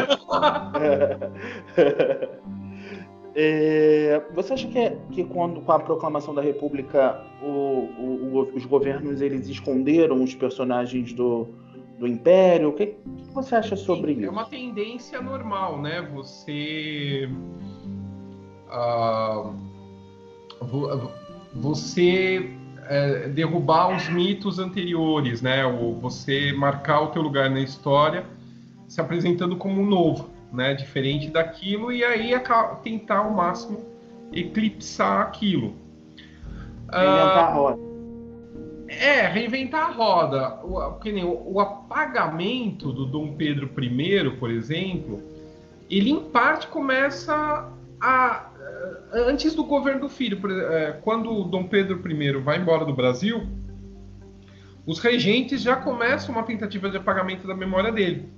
é, 3.36 4.22
você 4.34 4.54
acha 4.54 4.66
que, 4.66 4.78
é, 4.78 4.96
que 5.10 5.24
quando, 5.24 5.60
com 5.60 5.72
a 5.72 5.78
proclamação 5.78 6.34
da 6.34 6.40
República, 6.40 7.22
o, 7.42 7.90
o, 7.98 8.50
os 8.54 8.64
governos 8.64 9.20
eles 9.20 9.46
esconderam 9.46 10.22
os 10.22 10.34
personagens 10.34 11.12
do, 11.12 11.60
do 12.02 12.08
Império? 12.08 12.70
O 12.70 12.72
que, 12.72 12.86
que 12.86 13.32
você 13.32 13.54
acha 13.54 13.76
sobre 13.76 14.12
Sim, 14.12 14.20
isso? 14.20 14.28
É 14.28 14.32
uma 14.32 14.44
tendência 14.44 15.22
normal, 15.22 15.80
né? 15.80 16.02
Você. 16.12 17.30
Uh, 18.68 19.54
você 21.54 22.50
é, 22.88 23.28
derrubar 23.28 23.94
os 23.96 24.08
mitos 24.08 24.58
anteriores, 24.58 25.40
né? 25.40 25.64
Ou 25.64 25.94
você 25.94 26.52
marcar 26.52 27.02
o 27.02 27.06
teu 27.08 27.22
lugar 27.22 27.48
na 27.48 27.60
história 27.60 28.24
se 28.88 29.00
apresentando 29.00 29.56
como 29.56 29.86
novo, 29.86 30.28
né? 30.52 30.74
Diferente 30.74 31.30
daquilo 31.30 31.92
e 31.92 32.02
aí 32.04 32.32
tentar 32.82 33.18
ao 33.18 33.30
máximo 33.30 33.78
eclipsar 34.32 35.20
aquilo. 35.20 35.76
Reinventar 36.92 37.36
uh, 37.36 37.50
a 37.50 37.52
roda. 37.52 37.91
É, 38.98 39.26
reinventar 39.28 39.88
a 39.88 39.92
roda. 39.92 40.60
O, 40.64 40.98
que 40.98 41.12
nem 41.12 41.24
o, 41.24 41.52
o 41.52 41.60
apagamento 41.60 42.92
do 42.92 43.06
Dom 43.06 43.34
Pedro 43.34 43.70
I, 43.78 44.30
por 44.38 44.50
exemplo, 44.50 45.22
ele 45.90 46.10
em 46.10 46.20
parte 46.20 46.66
começa 46.66 47.68
a 48.00 48.48
antes 49.12 49.54
do 49.54 49.64
governo 49.64 50.00
do 50.00 50.08
filho, 50.08 50.40
é, 50.72 50.92
quando 51.02 51.44
Dom 51.44 51.64
Pedro 51.64 52.00
I 52.10 52.32
vai 52.38 52.58
embora 52.58 52.84
do 52.84 52.94
Brasil, 52.94 53.46
os 54.86 54.98
regentes 54.98 55.62
já 55.62 55.76
começam 55.76 56.34
uma 56.34 56.42
tentativa 56.42 56.90
de 56.90 56.96
apagamento 56.96 57.46
da 57.46 57.54
memória 57.54 57.92
dele. 57.92 58.28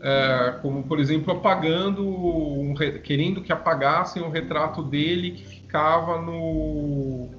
É, 0.00 0.54
como, 0.62 0.84
por 0.84 1.00
exemplo, 1.00 1.32
apagando, 1.32 2.06
um, 2.06 2.74
querendo 3.02 3.42
que 3.42 3.52
apagassem 3.52 4.22
o 4.22 4.30
retrato 4.30 4.82
dele 4.82 5.32
que 5.32 5.44
ficava 5.44 6.20
no, 6.20 7.30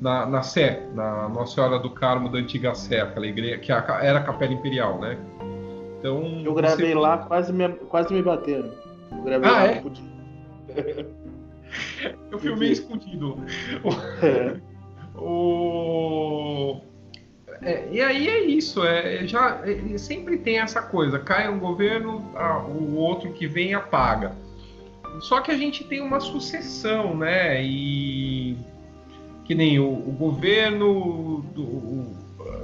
na, 0.00 0.26
na 0.26 0.42
Sé, 0.42 0.86
na 0.94 1.28
Nossa 1.28 1.54
Senhora 1.54 1.78
do 1.78 1.90
Carmo 1.90 2.28
da 2.28 2.38
antiga 2.38 2.74
Sé, 2.74 3.00
aquela 3.00 3.26
igreja 3.26 3.58
que 3.58 3.72
era 3.72 4.18
a 4.18 4.22
Capela 4.22 4.52
Imperial, 4.52 5.00
né? 5.00 5.18
Então, 5.98 6.42
eu 6.44 6.54
gravei 6.54 6.92
você... 6.92 6.94
lá, 6.94 7.18
quase 7.18 7.52
me, 7.52 7.68
quase 7.68 8.12
me 8.12 8.22
bateram. 8.22 8.70
Eu 9.10 9.22
gravei 9.22 9.48
ah, 9.48 9.52
lá, 9.52 9.66
é? 9.66 9.82
Eu 12.30 12.38
filmei 12.38 12.72
escondido. 12.72 13.38
É. 14.22 14.56
O... 15.18 16.80
É, 17.62 17.88
e 17.90 18.02
aí 18.02 18.28
é 18.28 18.40
isso, 18.40 18.84
é, 18.84 19.26
já 19.26 19.62
é, 19.64 19.96
sempre 19.96 20.36
tem 20.36 20.58
essa 20.58 20.82
coisa, 20.82 21.18
cai 21.18 21.48
um 21.48 21.58
governo, 21.58 22.30
a, 22.34 22.58
o 22.58 22.96
outro 22.96 23.32
que 23.32 23.46
vem 23.46 23.72
apaga. 23.72 24.36
Só 25.20 25.40
que 25.40 25.50
a 25.50 25.56
gente 25.56 25.84
tem 25.84 26.02
uma 26.02 26.20
sucessão, 26.20 27.16
né? 27.16 27.64
E 27.64 28.35
que 29.46 29.54
nem 29.54 29.78
o, 29.78 29.88
o 29.88 30.12
governo 30.12 31.44
do, 31.54 31.62
o, 31.62 32.16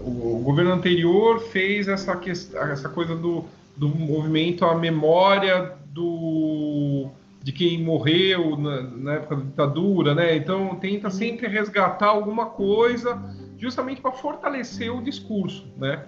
o, 0.04 0.42
governo 0.42 0.72
anterior 0.72 1.40
fez 1.40 1.86
essa, 1.86 2.20
essa 2.26 2.88
coisa 2.88 3.14
do, 3.14 3.44
do 3.76 3.88
movimento 3.88 4.64
à 4.64 4.74
memória 4.74 5.72
do 5.86 7.08
de 7.42 7.50
quem 7.50 7.82
morreu 7.82 8.56
na, 8.56 8.82
na, 8.82 9.14
época 9.14 9.36
da 9.36 9.42
ditadura, 9.42 10.14
né? 10.14 10.36
Então 10.36 10.76
tenta 10.76 11.10
sempre 11.10 11.48
resgatar 11.48 12.06
alguma 12.06 12.46
coisa, 12.46 13.20
justamente 13.58 14.00
para 14.00 14.12
fortalecer 14.12 14.94
o 14.94 15.02
discurso, 15.02 15.66
né? 15.76 16.04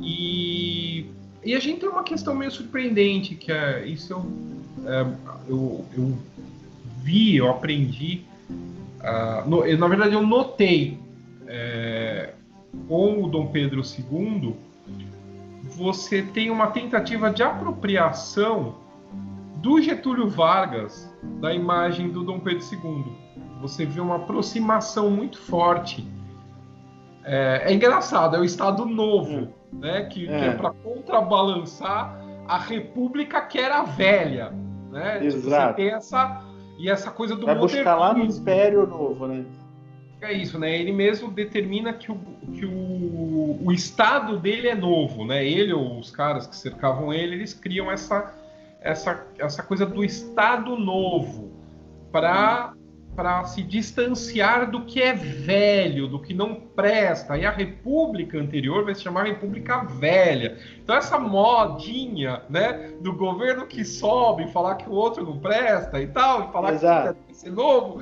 E, 0.00 1.06
e 1.44 1.54
a 1.54 1.60
gente 1.60 1.80
tem 1.80 1.88
uma 1.88 2.02
questão 2.02 2.34
meio 2.34 2.50
surpreendente 2.50 3.34
que 3.34 3.50
é 3.50 3.86
isso 3.86 4.12
eu, 4.12 4.26
é, 4.86 5.06
eu, 5.48 5.84
eu 5.96 6.18
vi, 7.02 7.36
eu 7.36 7.50
aprendi, 7.50 8.24
uh, 9.00 9.48
no, 9.48 9.76
na 9.76 9.88
verdade 9.88 10.14
eu 10.14 10.26
notei 10.26 10.98
é, 11.46 12.34
com 12.86 13.24
o 13.24 13.28
Dom 13.28 13.46
Pedro 13.48 13.80
II, 13.82 14.56
você 15.64 16.22
tem 16.22 16.50
uma 16.50 16.68
tentativa 16.68 17.30
de 17.30 17.42
apropriação 17.42 18.76
do 19.56 19.80
Getúlio 19.80 20.28
Vargas 20.28 21.12
da 21.40 21.52
imagem 21.52 22.10
do 22.10 22.22
Dom 22.22 22.38
Pedro 22.38 22.64
II. 22.72 23.04
Você 23.60 23.84
vê 23.84 24.00
uma 24.00 24.16
aproximação 24.16 25.10
muito 25.10 25.38
forte. 25.38 26.06
É, 27.24 27.64
é 27.66 27.74
engraçado, 27.74 28.36
é 28.36 28.38
o 28.38 28.44
Estado 28.44 28.86
Novo, 28.86 29.52
é. 29.72 29.76
né? 29.76 30.02
Que 30.04 30.28
é, 30.28 30.46
é 30.46 30.50
para 30.52 30.70
contrabalançar 30.70 32.16
a 32.46 32.56
República 32.56 33.40
que 33.42 33.58
era 33.58 33.82
velha, 33.82 34.52
né? 34.90 35.24
Exato. 35.24 35.38
Tipo, 35.38 35.50
você 35.50 35.72
tem 35.74 35.90
essa 35.90 36.47
e 36.78 36.88
essa 36.88 37.10
coisa 37.10 37.34
do 37.36 37.46
Vai 37.46 37.56
buscar 37.56 37.96
lá 37.96 38.14
no 38.14 38.24
Império 38.24 38.86
Novo, 38.86 39.26
né? 39.26 39.44
É 40.20 40.32
isso, 40.32 40.58
né? 40.58 40.76
Ele 40.78 40.92
mesmo 40.92 41.30
determina 41.30 41.92
que 41.92 42.10
o, 42.10 42.16
que 42.52 42.64
o, 42.64 43.58
o 43.64 43.72
estado 43.72 44.38
dele 44.38 44.68
é 44.68 44.74
novo, 44.74 45.24
né? 45.24 45.46
Ele 45.46 45.72
ou 45.72 45.98
os 45.98 46.10
caras 46.10 46.46
que 46.46 46.56
cercavam 46.56 47.12
ele, 47.12 47.34
eles 47.36 47.54
criam 47.54 47.90
essa 47.90 48.34
essa, 48.80 49.26
essa 49.38 49.62
coisa 49.62 49.84
do 49.84 50.04
Estado 50.04 50.76
novo 50.76 51.50
para 52.12 52.74
para 53.18 53.44
se 53.46 53.64
distanciar 53.64 54.70
do 54.70 54.84
que 54.84 55.02
é 55.02 55.12
velho, 55.12 56.06
do 56.06 56.20
que 56.20 56.32
não 56.32 56.54
presta. 56.54 57.36
E 57.36 57.44
a 57.44 57.50
República 57.50 58.38
anterior 58.38 58.84
vai 58.84 58.94
se 58.94 59.02
chamar 59.02 59.24
República 59.24 59.82
Velha. 59.82 60.56
Então 60.80 60.94
essa 60.94 61.18
modinha, 61.18 62.42
né, 62.48 62.92
do 63.00 63.12
governo 63.12 63.66
que 63.66 63.84
sobe, 63.84 64.46
falar 64.52 64.76
que 64.76 64.88
o 64.88 64.92
outro 64.92 65.24
não 65.24 65.36
presta 65.36 66.00
e 66.00 66.06
tal, 66.06 66.48
e 66.48 66.52
falar 66.52 66.74
Exato. 66.74 67.18
que 67.26 67.34
ser 67.34 67.50
novo, 67.50 68.00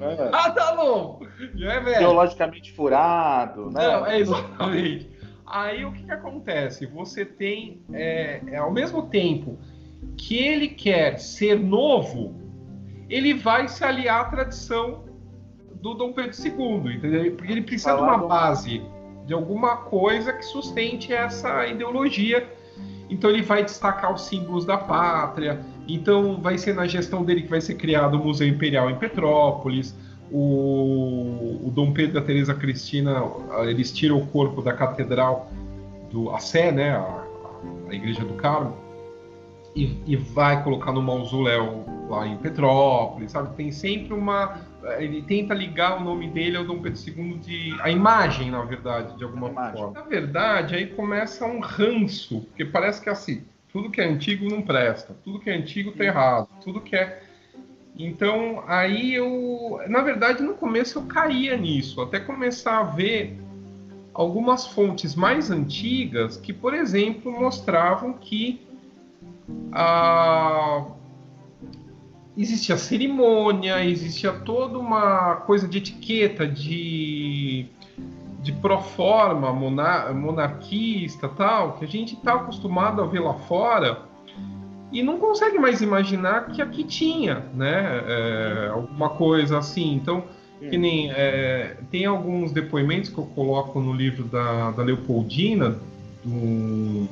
é. 0.00 0.30
nada 0.30 0.76
novo, 0.76 1.26
não 1.56 1.68
é 1.68 1.80
velho. 1.80 1.96
Ideologicamente 1.96 2.72
furado, 2.72 3.68
né? 3.68 3.84
Não, 3.84 4.06
é 4.06 4.20
exatamente. 4.20 5.10
Aí 5.44 5.84
o 5.84 5.90
que, 5.90 6.04
que 6.04 6.12
acontece? 6.12 6.86
Você 6.86 7.24
tem, 7.24 7.82
é, 7.92 8.40
é, 8.46 8.58
ao 8.58 8.70
mesmo 8.70 9.08
tempo 9.08 9.58
que 10.16 10.36
ele 10.36 10.68
quer 10.68 11.18
ser 11.18 11.58
novo, 11.58 12.41
ele 13.12 13.34
vai 13.34 13.68
se 13.68 13.84
aliar 13.84 14.22
à 14.22 14.24
tradição 14.24 15.04
do 15.82 15.92
Dom 15.92 16.14
Pedro 16.14 16.32
II, 16.32 16.96
entendeu? 16.96 17.36
Porque 17.36 17.52
ele 17.52 17.60
precisa 17.60 17.94
de 17.94 18.00
uma 18.00 18.16
base, 18.16 18.80
de 19.26 19.34
alguma 19.34 19.76
coisa 19.76 20.32
que 20.32 20.42
sustente 20.42 21.12
essa 21.12 21.66
ideologia. 21.66 22.50
Então 23.10 23.28
ele 23.28 23.42
vai 23.42 23.62
destacar 23.62 24.14
os 24.14 24.22
símbolos 24.22 24.64
da 24.64 24.78
pátria. 24.78 25.60
Então 25.86 26.40
vai 26.40 26.56
ser 26.56 26.74
na 26.74 26.86
gestão 26.86 27.22
dele 27.22 27.42
que 27.42 27.48
vai 27.48 27.60
ser 27.60 27.74
criado 27.74 28.14
o 28.14 28.24
Museu 28.24 28.48
Imperial 28.48 28.90
em 28.90 28.96
Petrópolis. 28.96 29.94
O, 30.30 31.60
o 31.66 31.70
Dom 31.70 31.92
Pedro 31.92 32.16
e 32.16 32.18
a 32.18 32.24
Teresa 32.24 32.54
Cristina, 32.54 33.22
eles 33.64 33.92
tiram 33.92 34.16
o 34.16 34.26
corpo 34.28 34.62
da 34.62 34.72
catedral 34.72 35.50
do 36.10 36.30
a 36.30 36.38
Sé, 36.38 36.72
né, 36.72 36.92
a, 36.92 37.24
a 37.90 37.94
Igreja 37.94 38.24
do 38.24 38.32
Carmo, 38.34 38.74
e, 39.74 39.96
e, 40.06 40.16
vai 40.16 40.62
colocar 40.62 40.92
no 40.92 41.00
mausoléu 41.00 41.84
lá 42.08 42.26
em 42.26 42.36
Petrópolis, 42.36 43.32
sabe? 43.32 43.54
Tem 43.56 43.72
sempre 43.72 44.12
uma. 44.12 44.60
Ele 44.98 45.22
tenta 45.22 45.54
ligar 45.54 45.98
o 45.98 46.04
nome 46.04 46.28
dele 46.28 46.58
ao 46.58 46.64
Dom 46.64 46.80
Pedro 46.80 47.00
II 47.06 47.38
de. 47.38 47.76
a 47.80 47.90
imagem, 47.90 48.50
na 48.50 48.62
verdade, 48.62 49.16
de 49.16 49.24
alguma 49.24 49.48
forma. 49.72 49.92
Na 49.92 50.02
verdade, 50.02 50.74
aí 50.74 50.86
começa 50.88 51.46
um 51.46 51.60
ranço, 51.60 52.42
porque 52.42 52.66
parece 52.66 53.00
que 53.00 53.08
é 53.08 53.12
assim, 53.12 53.42
tudo 53.72 53.90
que 53.90 54.00
é 54.00 54.04
antigo 54.04 54.46
não 54.48 54.60
presta, 54.60 55.16
tudo 55.24 55.40
que 55.40 55.48
é 55.48 55.54
antigo 55.54 55.92
tá 55.92 56.04
errado, 56.04 56.48
tudo 56.62 56.80
que 56.80 56.94
é. 56.94 57.22
Então, 57.98 58.62
aí 58.66 59.14
eu. 59.14 59.80
Na 59.88 60.02
verdade, 60.02 60.42
no 60.42 60.54
começo 60.54 60.98
eu 60.98 61.04
caía 61.04 61.56
nisso, 61.56 62.00
até 62.02 62.20
começar 62.20 62.78
a 62.78 62.84
ver 62.84 63.38
algumas 64.12 64.66
fontes 64.66 65.14
mais 65.14 65.50
antigas 65.50 66.36
que, 66.36 66.52
por 66.52 66.74
exemplo, 66.74 67.32
mostravam 67.32 68.12
que 68.12 68.60
ah, 69.72 70.84
existia 72.36 72.76
cerimônia, 72.76 73.84
existia 73.84 74.32
toda 74.32 74.78
uma 74.78 75.36
coisa 75.36 75.66
de 75.68 75.78
etiqueta, 75.78 76.46
de, 76.46 77.66
de 78.42 78.52
proforma 78.52 79.52
monar, 79.52 80.14
monarquista 80.14 81.28
tal, 81.28 81.74
que 81.74 81.84
a 81.84 81.88
gente 81.88 82.14
está 82.14 82.34
acostumado 82.34 83.02
a 83.02 83.06
ver 83.06 83.20
lá 83.20 83.34
fora 83.34 84.02
e 84.92 85.02
não 85.02 85.18
consegue 85.18 85.58
mais 85.58 85.80
imaginar 85.80 86.48
que 86.48 86.60
aqui 86.60 86.84
tinha, 86.84 87.46
né? 87.54 88.02
É, 88.06 88.68
alguma 88.72 89.08
coisa 89.08 89.58
assim. 89.58 89.94
Então, 89.94 90.24
que 90.60 90.76
nem 90.76 91.10
é, 91.10 91.78
tem 91.90 92.04
alguns 92.04 92.52
depoimentos 92.52 93.10
que 93.10 93.18
eu 93.18 93.24
coloco 93.24 93.80
no 93.80 93.92
livro 93.92 94.24
da, 94.24 94.70
da 94.70 94.82
Leopoldina, 94.82 95.76
do 96.22 97.08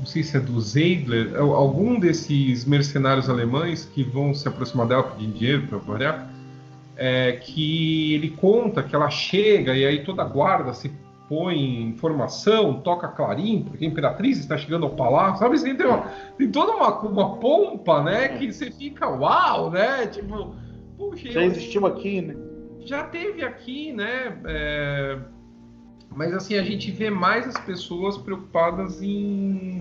não 0.00 0.06
sei 0.06 0.22
se 0.22 0.34
é 0.34 0.40
do 0.40 0.58
Zeidler, 0.58 1.34
é 1.34 1.38
algum 1.38 2.00
desses 2.00 2.64
mercenários 2.64 3.28
alemães 3.28 3.84
que 3.84 4.02
vão 4.02 4.32
se 4.32 4.48
aproximar 4.48 4.86
dela 4.86 5.02
pedindo 5.02 5.34
dinheiro 5.34 5.66
para 5.66 5.76
variar, 5.76 6.30
é, 6.96 7.32
que 7.32 8.14
ele 8.14 8.30
conta 8.30 8.82
que 8.82 8.96
ela 8.96 9.10
chega 9.10 9.76
e 9.76 9.84
aí 9.84 10.02
toda 10.02 10.22
a 10.22 10.24
guarda 10.24 10.72
se 10.72 10.90
põe 11.28 11.58
em 11.58 11.96
formação, 11.98 12.80
toca 12.80 13.08
clarim, 13.08 13.62
porque 13.62 13.84
a 13.84 13.88
imperatriz 13.88 14.38
está 14.38 14.56
chegando 14.56 14.86
ao 14.86 14.96
palácio, 14.96 15.38
sabe? 15.38 15.56
Assim, 15.56 15.76
tem, 15.76 15.86
uma, 15.86 15.98
tem 16.36 16.50
toda 16.50 16.72
uma, 16.72 16.98
uma 17.00 17.36
pompa, 17.36 18.02
né? 18.02 18.28
Que 18.30 18.50
você 18.50 18.70
fica, 18.70 19.06
uau, 19.06 19.70
né? 19.70 20.06
Tipo, 20.06 20.56
puxa, 20.96 21.30
já 21.30 21.44
existiu 21.44 21.86
aqui, 21.86 22.22
né? 22.22 22.34
Já 22.80 23.04
teve 23.04 23.44
aqui, 23.44 23.92
né? 23.92 24.40
É, 24.46 25.18
mas 26.14 26.34
assim 26.34 26.56
a 26.56 26.62
gente 26.62 26.90
vê 26.90 27.10
mais 27.10 27.46
as 27.46 27.58
pessoas 27.58 28.18
preocupadas 28.18 29.00
em, 29.02 29.80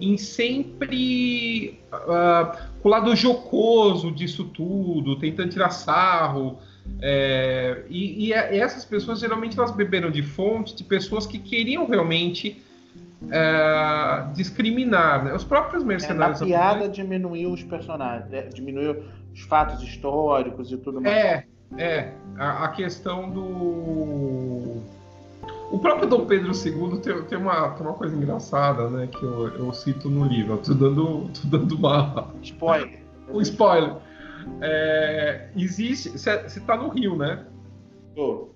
em 0.00 0.16
sempre 0.16 1.80
uh, 1.92 2.56
o 2.82 2.88
lado 2.88 3.14
jocoso 3.16 4.12
disso 4.12 4.44
tudo, 4.44 5.18
tentando 5.18 5.50
tirar 5.50 5.70
sarro. 5.70 6.58
É, 7.00 7.82
e, 7.88 8.26
e, 8.26 8.32
essas 8.32 8.84
pessoas 8.84 9.18
geralmente 9.18 9.58
elas 9.58 9.70
beberam 9.70 10.10
de 10.10 10.22
fonte 10.22 10.76
de 10.76 10.84
pessoas 10.84 11.26
que 11.26 11.38
queriam 11.38 11.86
realmente 11.86 12.62
é, 13.30 14.26
discriminar. 14.34 15.24
Né? 15.24 15.34
Os 15.34 15.44
próprios 15.44 15.82
mercenários. 15.82 16.40
É, 16.40 16.44
na 16.44 16.46
piada 16.46 16.88
diminuiu 16.88 17.52
os 17.52 17.62
personagens, 17.62 18.32
é, 18.32 18.42
diminuiu 18.48 19.02
os 19.32 19.40
fatos 19.42 19.82
históricos 19.82 20.70
e 20.70 20.76
tudo 20.76 21.00
mais. 21.00 21.16
É, 21.16 21.44
é. 21.76 22.12
A, 22.38 22.64
a 22.64 22.68
questão 22.68 23.30
do. 23.30 24.82
O 25.70 25.78
próprio 25.78 26.08
Dom 26.08 26.26
Pedro 26.26 26.52
II 26.52 26.98
tem, 27.00 27.22
tem, 27.24 27.38
uma, 27.38 27.70
tem 27.70 27.86
uma 27.86 27.94
coisa 27.94 28.16
engraçada, 28.16 28.88
né? 28.88 29.06
Que 29.06 29.22
eu, 29.22 29.48
eu 29.48 29.72
cito 29.72 30.08
no 30.08 30.24
livro. 30.24 30.54
Eu 30.54 30.58
tô 30.58 30.74
dando, 30.74 31.30
tô 31.30 31.48
dando 31.48 31.76
uma. 31.76 32.32
Spoiler. 32.42 33.00
um 33.32 33.40
spoiler. 33.40 33.96
É, 34.60 35.48
existe. 35.56 36.10
Você 36.10 36.30
está 36.46 36.76
no 36.76 36.88
Rio, 36.88 37.16
né? 37.16 37.44
Tô. 38.14 38.54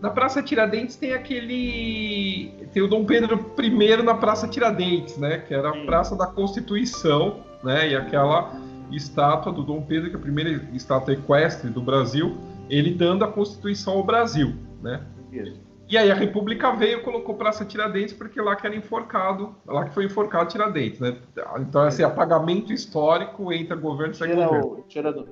Na 0.00 0.10
Praça 0.10 0.42
Tiradentes 0.42 0.96
tem 0.96 1.14
aquele. 1.14 2.52
Tem 2.72 2.82
o 2.82 2.88
Dom 2.88 3.04
Pedro 3.06 3.52
I 3.58 4.02
na 4.02 4.14
Praça 4.14 4.46
Tiradentes, 4.46 5.16
né? 5.16 5.38
Que 5.38 5.54
era 5.54 5.70
a 5.70 5.72
Sim. 5.72 5.86
Praça 5.86 6.14
da 6.14 6.26
Constituição, 6.26 7.40
né? 7.62 7.90
E 7.90 7.96
aquela 7.96 8.52
estátua 8.92 9.50
do 9.50 9.62
Dom 9.62 9.80
Pedro, 9.80 10.10
que 10.10 10.16
é 10.16 10.18
a 10.18 10.22
primeira 10.22 10.50
estátua 10.74 11.14
equestre 11.14 11.70
do 11.70 11.80
Brasil, 11.80 12.36
ele 12.68 12.92
dando 12.92 13.24
a 13.24 13.28
Constituição 13.28 13.94
ao 13.94 14.04
Brasil, 14.04 14.54
né? 14.82 15.00
Isso. 15.32 15.63
E 15.88 15.98
aí 15.98 16.10
a 16.10 16.14
República 16.14 16.72
veio 16.72 16.98
e 16.98 17.02
colocou 17.02 17.34
Praça 17.34 17.64
Tiradentes 17.64 18.14
porque 18.14 18.40
lá 18.40 18.56
que 18.56 18.66
era 18.66 18.74
enforcado, 18.74 19.54
lá 19.66 19.84
que 19.84 19.94
foi 19.94 20.06
enforcado 20.06 20.48
Tiradentes, 20.48 20.98
né? 20.98 21.16
Então 21.58 21.82
assim, 21.82 22.02
apagamento 22.02 22.72
histórico 22.72 23.52
entre 23.52 23.76
governo 23.76 24.14
e 24.14 24.16
tira 24.16 24.46
governo. 24.46 24.66
O, 24.66 24.82
tira 24.82 25.12
do... 25.12 25.28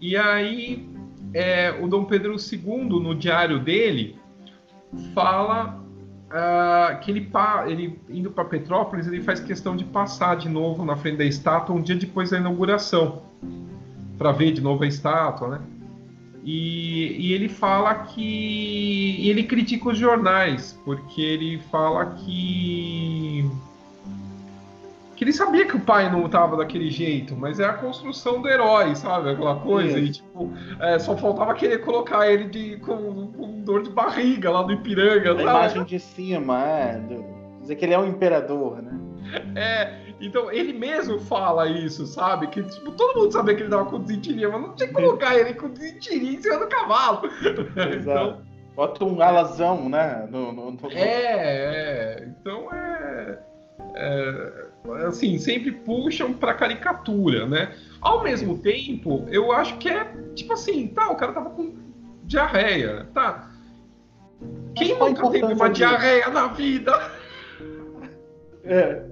E 0.00 0.16
aí 0.16 0.88
é, 1.32 1.70
o 1.80 1.88
Dom 1.88 2.04
Pedro 2.04 2.34
II 2.34 3.00
no 3.00 3.14
diário 3.14 3.58
dele 3.58 4.18
fala 5.14 5.80
uh, 6.26 7.00
que 7.00 7.10
ele, 7.10 7.30
ele 7.66 8.00
indo 8.10 8.30
para 8.30 8.44
Petrópolis 8.44 9.06
ele 9.06 9.22
faz 9.22 9.40
questão 9.40 9.74
de 9.74 9.84
passar 9.84 10.36
de 10.36 10.48
novo 10.48 10.84
na 10.84 10.96
frente 10.96 11.18
da 11.18 11.24
estátua 11.24 11.74
um 11.74 11.80
dia 11.80 11.96
depois 11.96 12.30
da 12.30 12.38
inauguração 12.38 13.22
para 14.18 14.32
ver 14.32 14.52
de 14.52 14.60
novo 14.60 14.84
a 14.84 14.86
estátua, 14.86 15.48
né? 15.48 15.60
E, 16.42 17.16
e, 17.18 17.32
ele 17.32 17.48
fala 17.48 17.94
que. 17.94 19.16
E 19.18 19.28
ele 19.28 19.42
critica 19.42 19.90
os 19.90 19.98
jornais, 19.98 20.78
porque 20.84 21.20
ele 21.20 21.58
fala 21.70 22.06
que. 22.06 23.50
Que 25.16 25.24
ele 25.24 25.34
sabia 25.34 25.66
que 25.66 25.76
o 25.76 25.80
pai 25.80 26.10
não 26.10 26.24
estava 26.24 26.56
daquele 26.56 26.90
jeito, 26.90 27.36
mas 27.36 27.60
é 27.60 27.66
a 27.66 27.74
construção 27.74 28.40
do 28.40 28.48
herói, 28.48 28.94
sabe? 28.96 29.28
Aquela 29.28 29.56
coisa. 29.56 29.98
E, 29.98 30.12
tipo, 30.12 30.50
é, 30.80 30.98
só 30.98 31.14
faltava 31.14 31.52
querer 31.52 31.84
colocar 31.84 32.26
ele 32.26 32.44
de, 32.44 32.78
com, 32.78 33.26
com, 33.26 33.60
dor 33.60 33.82
de 33.82 33.90
barriga 33.90 34.50
lá 34.50 34.62
no 34.62 34.72
Ipiranga. 34.72 35.32
A 35.32 35.36
sabe? 35.36 35.42
imagem 35.42 35.84
de 35.84 35.98
cima, 35.98 36.64
é. 36.64 37.02
Dizer 37.60 37.76
que 37.76 37.84
ele 37.84 37.92
é 37.92 37.98
um 37.98 38.08
imperador, 38.08 38.80
né? 38.80 38.98
É, 39.54 40.09
então 40.20 40.52
ele 40.52 40.72
mesmo 40.72 41.18
fala 41.18 41.68
isso, 41.68 42.06
sabe? 42.06 42.46
Que 42.48 42.62
tipo, 42.62 42.92
todo 42.92 43.18
mundo 43.18 43.32
sabia 43.32 43.54
que 43.54 43.62
ele 43.62 43.70
tava 43.70 43.86
com 43.86 44.00
desentiria, 44.00 44.48
mas 44.48 44.60
não 44.60 44.74
tinha 44.74 44.88
que 44.88 44.94
colocar 44.94 45.36
ele 45.36 45.54
com 45.54 45.70
desentiria 45.70 46.32
em 46.32 46.42
cima 46.42 46.58
do 46.58 46.68
cavalo. 46.68 47.22
Exato. 47.76 48.00
Então, 48.00 48.50
Bota 48.74 49.04
um 49.04 49.20
alazão, 49.20 49.88
né? 49.88 50.26
No, 50.30 50.52
no, 50.52 50.70
no... 50.70 50.90
É, 50.90 52.22
é. 52.22 52.28
Então 52.28 52.72
é, 52.72 53.38
é, 53.94 54.70
Assim, 55.06 55.38
sempre 55.38 55.72
puxam 55.72 56.32
pra 56.32 56.54
caricatura, 56.54 57.46
né? 57.46 57.74
Ao 58.00 58.22
mesmo 58.22 58.56
tempo, 58.58 59.26
eu 59.30 59.52
acho 59.52 59.76
que 59.76 59.88
é 59.88 60.04
tipo 60.34 60.54
assim, 60.54 60.88
tá, 60.88 61.10
o 61.10 61.16
cara 61.16 61.32
tava 61.32 61.50
com 61.50 61.74
diarreia, 62.24 63.06
tá? 63.12 63.50
Quem 64.74 64.98
nunca 64.98 65.28
teve 65.30 65.52
uma 65.52 65.68
diarreia 65.68 66.28
na 66.30 66.46
vida? 66.46 67.12
É. 68.64 69.02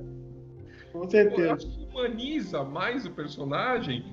Com 0.99 1.09
certeza. 1.09 1.43
Eu 1.43 1.55
acho 1.55 1.67
que 1.67 1.85
humaniza 1.85 2.65
mais 2.65 3.07
o 3.07 3.11
personagem 3.11 4.05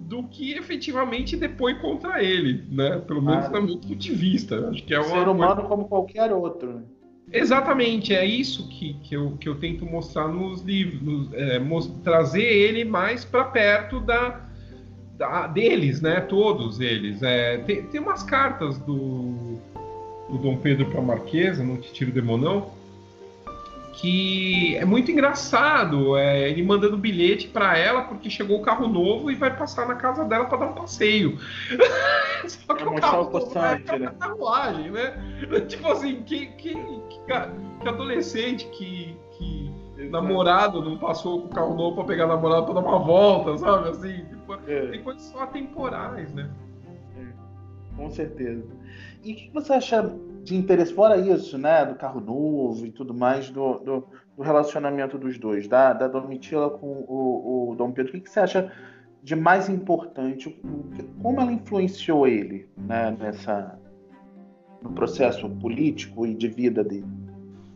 do 0.00 0.22
que 0.24 0.52
efetivamente 0.52 1.36
depois 1.36 1.78
contra 1.80 2.22
ele, 2.22 2.64
né? 2.70 2.98
Pelo 2.98 3.22
menos 3.22 3.46
ah, 3.46 3.48
do 3.48 3.62
meu 3.62 3.76
ponto 3.78 3.96
de 3.96 4.12
vista. 4.12 4.68
Acho 4.68 4.84
que 4.84 4.94
é 4.94 5.00
um 5.00 5.04
ser 5.04 5.28
humano 5.28 5.64
como 5.64 5.88
qualquer 5.88 6.32
outro. 6.32 6.74
Né? 6.74 6.82
Exatamente, 7.32 8.14
é 8.14 8.24
isso 8.24 8.68
que, 8.68 8.94
que, 9.02 9.16
eu, 9.16 9.36
que 9.38 9.48
eu 9.48 9.56
tento 9.56 9.84
mostrar 9.84 10.28
nos 10.28 10.62
livros, 10.62 11.32
é, 11.32 11.60
trazer 12.04 12.44
ele 12.44 12.84
mais 12.84 13.24
para 13.24 13.44
perto 13.44 13.98
da, 13.98 14.48
da, 15.18 15.48
deles, 15.48 16.00
né? 16.00 16.20
Todos 16.20 16.80
eles. 16.80 17.20
É, 17.22 17.58
tem, 17.58 17.82
tem 17.84 18.00
umas 18.00 18.22
cartas 18.22 18.78
do, 18.78 19.58
do 20.28 20.38
Dom 20.38 20.56
Pedro 20.58 20.86
para 20.86 21.02
Marquesa, 21.02 21.64
no 21.64 21.78
Tiro 21.78 22.12
Demonão, 22.12 22.70
que 23.96 24.76
é 24.76 24.84
muito 24.84 25.10
engraçado. 25.10 26.16
É, 26.16 26.48
ele 26.50 26.62
mandando 26.62 26.96
bilhete 26.96 27.48
para 27.48 27.76
ela 27.76 28.02
porque 28.02 28.28
chegou 28.30 28.58
o 28.58 28.62
carro 28.62 28.86
novo 28.88 29.30
e 29.30 29.34
vai 29.34 29.56
passar 29.56 29.88
na 29.88 29.94
casa 29.94 30.24
dela 30.24 30.44
para 30.44 30.58
dar 30.58 30.66
um 30.66 30.74
passeio. 30.74 31.38
Só 32.46 32.74
que 32.74 32.82
é 32.82 32.86
o 32.86 32.94
carro 32.94 33.30
novo 33.30 33.52
é 33.58 33.98
né? 33.98 34.14
carruagem, 34.18 34.90
né? 34.90 35.14
Tipo 35.66 35.92
assim, 35.92 36.22
que, 36.22 36.46
que, 36.46 36.74
que, 36.74 37.20
que 37.80 37.88
adolescente 37.88 38.68
que, 38.68 39.16
que 39.38 40.08
namorado 40.10 40.82
não 40.82 40.98
passou 40.98 41.42
com 41.42 41.46
o 41.46 41.50
carro 41.50 41.74
novo 41.74 41.96
para 41.96 42.04
pegar 42.04 42.24
a 42.24 42.28
namorada 42.28 42.64
para 42.64 42.74
dar 42.74 42.80
uma 42.80 42.98
volta, 42.98 43.56
sabe? 43.56 43.88
Assim, 43.88 44.24
tipo, 44.24 44.54
é. 44.66 44.86
tem 44.88 45.02
coisas 45.02 45.22
só 45.22 45.40
atemporais, 45.40 46.32
né? 46.34 46.50
É, 47.18 47.96
com 47.96 48.10
certeza. 48.10 48.64
E 49.24 49.32
o 49.32 49.36
que 49.36 49.50
você 49.54 49.72
acha 49.72 50.14
de 50.46 50.54
interesse, 50.54 50.94
fora 50.94 51.16
isso, 51.18 51.58
né, 51.58 51.84
do 51.84 51.96
carro 51.96 52.20
novo 52.20 52.86
e 52.86 52.92
tudo 52.92 53.12
mais, 53.12 53.50
do, 53.50 53.78
do, 53.80 54.06
do 54.36 54.42
relacionamento 54.42 55.18
dos 55.18 55.36
dois, 55.38 55.66
da, 55.66 55.92
da 55.92 56.06
Domitila 56.06 56.70
com 56.70 56.86
o, 56.86 57.72
o 57.72 57.74
Dom 57.74 57.90
Pedro, 57.90 58.12
o 58.12 58.14
que, 58.14 58.20
que, 58.20 58.30
você 58.30 58.40
acha 58.40 58.72
de 59.24 59.34
mais 59.34 59.68
importante? 59.68 60.56
Como 61.20 61.40
ela 61.40 61.52
influenciou 61.52 62.28
ele 62.28 62.68
né, 62.78 63.16
nessa, 63.18 63.76
no 64.80 64.92
processo 64.92 65.48
político 65.48 66.24
e 66.24 66.32
de 66.32 66.46
vida 66.46 66.84
dele? 66.84 67.06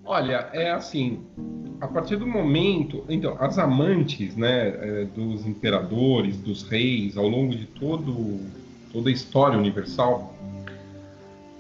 Olha, 0.05 0.49
é 0.53 0.71
assim, 0.71 1.27
a 1.81 1.89
partir 1.89 2.17
do 2.17 2.27
momento, 2.27 3.05
então, 3.09 3.37
as 3.41 3.59
amantes, 3.59 4.37
né, 4.37 4.69
é, 4.69 5.05
dos 5.07 5.45
imperadores, 5.45 6.37
dos 6.37 6.63
reis, 6.63 7.17
ao 7.17 7.27
longo 7.27 7.53
de 7.53 7.67
todo, 7.67 8.39
toda 8.93 9.09
a 9.09 9.13
história 9.13 9.59
universal, 9.59 10.37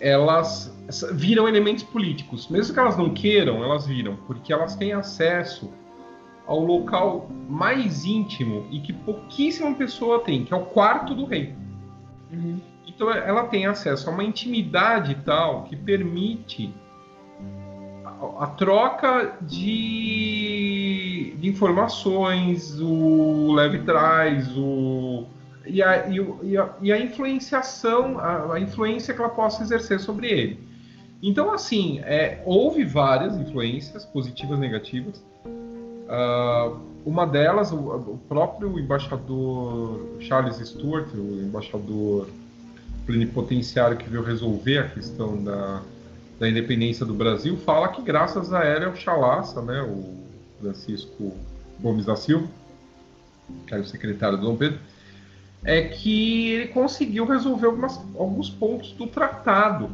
elas 0.00 0.74
viram 1.12 1.46
elementos 1.46 1.84
políticos. 1.84 2.48
Mesmo 2.48 2.72
que 2.74 2.80
elas 2.80 2.96
não 2.96 3.10
queiram, 3.10 3.62
elas 3.62 3.86
viram, 3.86 4.16
porque 4.26 4.52
elas 4.52 4.74
têm 4.74 4.92
acesso 4.92 5.70
ao 6.46 6.58
local 6.58 7.30
mais 7.48 8.04
íntimo 8.04 8.66
e 8.70 8.80
que 8.80 8.92
pouquíssima 8.92 9.72
pessoa 9.74 10.18
tem, 10.20 10.44
que 10.44 10.52
é 10.52 10.56
o 10.56 10.64
quarto 10.64 11.14
do 11.14 11.24
rei. 11.24 11.54
Uhum. 12.32 12.60
Então 12.86 13.10
ela 13.10 13.44
tem 13.44 13.66
acesso 13.66 14.10
a 14.10 14.12
uma 14.12 14.24
intimidade 14.24 15.14
tal 15.24 15.64
que 15.64 15.76
permite 15.76 16.74
a, 18.04 18.44
a 18.44 18.46
troca 18.48 19.36
de, 19.40 21.36
de, 21.38 21.48
informações, 21.48 22.80
o 22.80 23.52
leve 23.52 23.78
traz, 23.80 24.50
o 24.56 25.26
e 25.70 25.83
a, 25.83 26.09
e, 26.09 26.56
a, 26.56 26.74
e 26.83 26.92
a 26.92 26.98
influenciação, 26.98 28.18
a, 28.18 28.54
a, 28.54 28.61
influência 28.61 29.14
que 29.14 29.20
ela 29.20 29.30
possa 29.30 29.62
exercer 29.62 30.00
sobre 30.00 30.28
ele. 30.28 30.61
Então, 31.22 31.52
assim, 31.52 32.00
é, 32.00 32.42
houve 32.44 32.85
várias 32.85 33.37
influências, 33.37 34.04
positivas 34.04 34.59
e 34.59 34.61
negativas. 34.61 35.22
Uh, 35.44 36.80
uma 37.04 37.26
delas, 37.26 37.72
o, 37.72 37.76
o, 37.76 38.20
próprio 38.28 38.78
embaixador 38.78 40.16
Charles 40.20 40.56
Stuart, 40.56 41.09
o 41.14 41.42
embaixador 41.42 42.28
plenipotenciário 43.06 43.96
que 43.96 44.09
veio 44.09 44.22
resolver 44.22 44.78
a 44.78 44.88
questão 44.88 45.42
da, 45.42 45.83
da 46.38 46.48
independência 46.48 47.06
do 47.06 47.14
Brasil, 47.14 47.56
fala 47.59 47.88
que 47.88 48.02
graças 48.02 48.52
a 48.52 48.64
ela, 48.64 48.90
o 48.90 48.96
Chalaça, 48.96 49.62
né, 49.62 49.83
o 49.83 50.20
Francisco 50.61 51.33
Gomes 51.80 52.06
da 52.06 52.16
Silva, 52.16 52.48
que 53.66 53.74
era 53.74 53.83
o 53.83 53.87
secretário 53.87 54.38
do 54.38 54.46
Dom 54.46 54.56
Pedro, 54.56 54.78
é 55.64 55.83
que 55.83 56.51
ele 56.53 56.68
conseguiu 56.68 57.25
resolver 57.27 57.66
algumas, 57.66 58.01
alguns 58.18 58.49
pontos 58.49 58.92
do 58.92 59.07
tratado. 59.07 59.90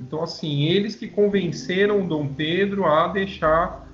Então, 0.00 0.22
assim, 0.22 0.64
eles 0.64 0.94
que 0.94 1.08
convenceram 1.08 2.02
o 2.02 2.06
Dom 2.06 2.26
Pedro 2.28 2.84
a 2.84 3.08
deixar, 3.08 3.88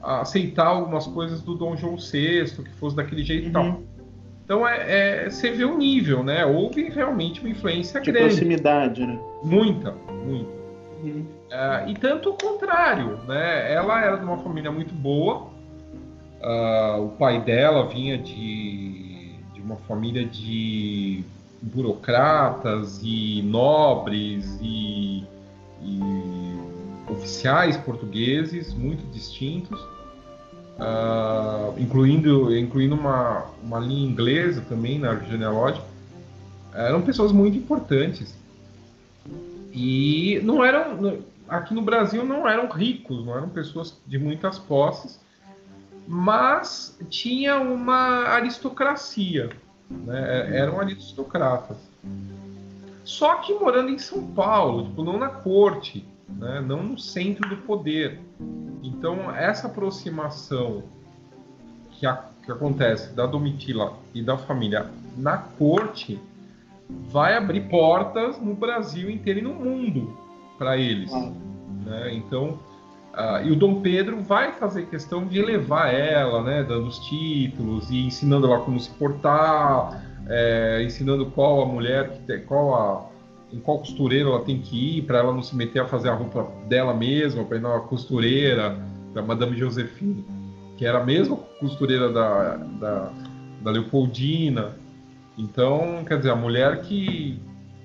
a 0.00 0.20
aceitar 0.20 0.66
algumas 0.66 1.06
coisas 1.06 1.42
do 1.42 1.54
Dom 1.54 1.76
João 1.76 1.96
VI, 1.96 2.44
que 2.62 2.70
fosse 2.78 2.96
daquele 2.96 3.22
jeito 3.22 3.44
uhum. 3.44 3.50
e 3.50 3.52
tal. 3.52 3.64
Uhum. 3.64 3.84
Então, 4.44 4.68
é, 4.68 5.24
é, 5.24 5.30
você 5.30 5.50
vê 5.52 5.64
o 5.64 5.78
nível, 5.78 6.24
né? 6.24 6.44
Houve 6.44 6.88
realmente 6.88 7.40
uma 7.40 7.48
influência 7.48 8.00
De 8.00 8.10
grande. 8.10 8.28
proximidade, 8.28 9.06
né? 9.06 9.18
Muita, 9.42 9.92
muita. 10.24 10.62
Uhum. 11.02 11.26
Uh, 11.50 11.90
e 11.90 11.94
tanto 11.94 12.30
o 12.30 12.34
contrário, 12.34 13.18
né? 13.26 13.72
Ela 13.72 14.04
era 14.04 14.16
de 14.16 14.24
uma 14.24 14.38
família 14.38 14.70
muito 14.70 14.94
boa. 14.94 15.50
Uh, 16.40 17.04
o 17.04 17.08
pai 17.18 17.40
dela 17.40 17.86
vinha 17.86 18.18
de 18.18 19.01
uma 19.64 19.76
família 19.76 20.24
de 20.24 21.24
burocratas 21.60 23.00
e 23.02 23.42
nobres 23.42 24.58
e, 24.60 25.24
e 25.82 26.00
oficiais 27.08 27.76
portugueses 27.76 28.74
muito 28.74 29.04
distintos, 29.12 29.80
uh, 30.78 31.78
incluindo, 31.78 32.56
incluindo 32.56 32.94
uma, 32.94 33.46
uma 33.62 33.78
linha 33.78 34.08
inglesa 34.08 34.62
também 34.68 34.98
na 34.98 35.14
genealógica. 35.16 35.86
Eram 36.74 37.02
pessoas 37.02 37.32
muito 37.32 37.56
importantes. 37.56 38.34
E 39.72 40.40
não 40.42 40.64
eram 40.64 41.22
aqui 41.48 41.74
no 41.74 41.82
Brasil 41.82 42.24
não 42.24 42.48
eram 42.48 42.68
ricos, 42.68 43.24
não 43.24 43.36
eram 43.36 43.48
pessoas 43.48 43.98
de 44.06 44.18
muitas 44.18 44.58
posses, 44.58 45.20
mas 46.14 46.94
tinha 47.08 47.58
uma 47.58 48.28
aristocracia, 48.28 49.48
né? 49.88 50.58
eram 50.58 50.78
aristocratas. 50.78 51.78
Só 53.02 53.36
que 53.36 53.54
morando 53.54 53.88
em 53.88 53.98
São 53.98 54.26
Paulo, 54.26 54.88
tipo, 54.88 55.02
não 55.02 55.18
na 55.18 55.30
corte, 55.30 56.06
né? 56.28 56.60
não 56.60 56.82
no 56.82 56.98
centro 56.98 57.48
do 57.48 57.56
poder. 57.62 58.20
Então, 58.82 59.34
essa 59.34 59.68
aproximação 59.68 60.82
que, 61.92 62.04
a, 62.04 62.26
que 62.44 62.52
acontece 62.52 63.14
da 63.14 63.24
Domitila 63.24 63.94
e 64.12 64.22
da 64.22 64.36
família 64.36 64.90
na 65.16 65.38
corte 65.38 66.20
vai 66.90 67.38
abrir 67.38 67.70
portas 67.70 68.38
no 68.38 68.52
Brasil 68.54 69.08
inteiro 69.08 69.38
e 69.38 69.42
no 69.42 69.54
mundo 69.54 70.14
para 70.58 70.76
eles. 70.76 71.10
Ah. 71.10 71.32
Né? 71.86 72.12
Então, 72.12 72.58
uh, 73.12 73.44
e 73.44 73.50
o 73.50 73.56
Dom 73.56 73.80
Pedro 73.80 74.20
vai 74.20 74.52
fazer 74.52 74.86
questão 74.86 75.26
de 75.26 75.38
elevar 75.38 75.92
ela, 75.92 76.42
né? 76.42 76.62
dando 76.62 76.86
os 76.86 76.98
títulos 76.98 77.90
e 77.90 78.06
ensinando 78.06 78.46
ela 78.46 78.60
como 78.60 78.78
se 78.78 78.90
portar, 78.90 80.02
é, 80.28 80.82
ensinando 80.84 81.26
qual 81.26 81.62
a 81.62 81.66
mulher, 81.66 82.10
que 82.10 82.20
tem, 82.20 82.40
qual 82.40 82.74
a, 82.74 83.10
em 83.52 83.60
qual 83.60 83.78
costureira 83.78 84.28
ela 84.28 84.40
tem 84.40 84.58
que 84.58 84.98
ir 84.98 85.02
para 85.02 85.18
ela 85.18 85.32
não 85.32 85.42
se 85.42 85.54
meter 85.54 85.80
a 85.80 85.86
fazer 85.86 86.08
a 86.08 86.14
roupa 86.14 86.48
dela 86.68 86.94
mesma, 86.94 87.44
para 87.44 87.58
ir 87.58 87.60
na 87.60 87.80
costureira, 87.80 88.76
da 89.12 89.22
Madame 89.22 89.56
Josephine, 89.56 90.24
que 90.76 90.86
era 90.86 91.00
a 91.00 91.04
mesma 91.04 91.36
costureira 91.36 92.10
da, 92.10 92.56
da, 92.56 93.12
da 93.62 93.70
Leopoldina. 93.70 94.76
Então, 95.36 96.04
quer 96.06 96.18
dizer, 96.18 96.30
a 96.30 96.36
mulher 96.36 96.80
que 96.82 97.38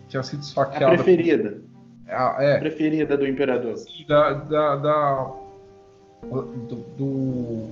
tinha 0.07 0.23
sido 0.23 0.41
esfaqueada. 0.41 0.93
A 0.93 0.95
preferida. 0.95 1.61
É, 2.07 2.53
é, 2.53 2.57
preferida 2.57 3.17
do 3.17 3.27
imperador. 3.27 3.75
Da, 4.07 4.33
da, 4.33 4.75
da 4.77 5.31
do, 6.23 6.75
do, 6.97 7.69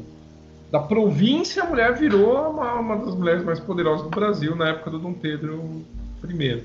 da 0.70 0.80
província, 0.80 1.64
a 1.64 1.68
mulher 1.68 1.94
virou 1.94 2.52
uma, 2.52 2.74
uma, 2.76 2.98
das 2.98 3.16
mulheres 3.16 3.44
mais 3.44 3.60
poderosas 3.60 4.04
do 4.04 4.10
Brasil 4.10 4.56
na 4.56 4.70
época 4.70 4.92
do 4.92 5.00
Dom 5.00 5.14
Pedro 5.14 5.84
I. 6.28 6.64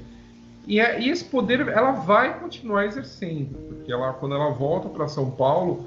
E, 0.67 0.81
é, 0.81 1.01
e 1.01 1.09
esse 1.11 1.25
poder 1.25 1.67
ela 1.69 1.93
vai 1.93 2.39
continuar 2.39 2.87
exercendo, 2.87 3.57
porque 3.69 3.93
ela, 3.93 4.13
quando 4.15 4.35
ela 4.35 4.51
volta 4.51 4.89
para 4.89 5.09
São 5.09 5.31
Paulo, 5.31 5.87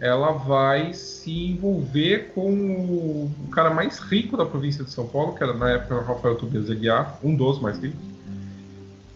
ela 0.00 0.32
vai 0.32 0.92
se 0.94 1.50
envolver 1.50 2.32
com 2.34 2.50
o, 2.50 3.30
o, 3.46 3.50
cara 3.50 3.70
mais 3.70 3.98
rico 3.98 4.36
da 4.36 4.46
província 4.46 4.84
de 4.84 4.90
São 4.90 5.06
Paulo, 5.06 5.34
que 5.34 5.42
era 5.42 5.52
na 5.52 5.70
época 5.70 6.00
Rafael 6.00 6.36
Tobias 6.36 6.70
Aguiar, 6.70 7.18
um 7.22 7.34
dos 7.34 7.60
mais 7.60 7.78
ricos 7.78 8.17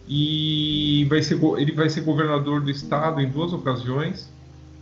e 0.07 1.05
vai 1.09 1.21
ser, 1.21 1.39
ele 1.57 1.71
vai 1.71 1.89
ser 1.89 2.01
governador 2.01 2.61
do 2.61 2.69
estado 2.69 3.21
em 3.21 3.29
duas 3.29 3.53
ocasiões. 3.53 4.31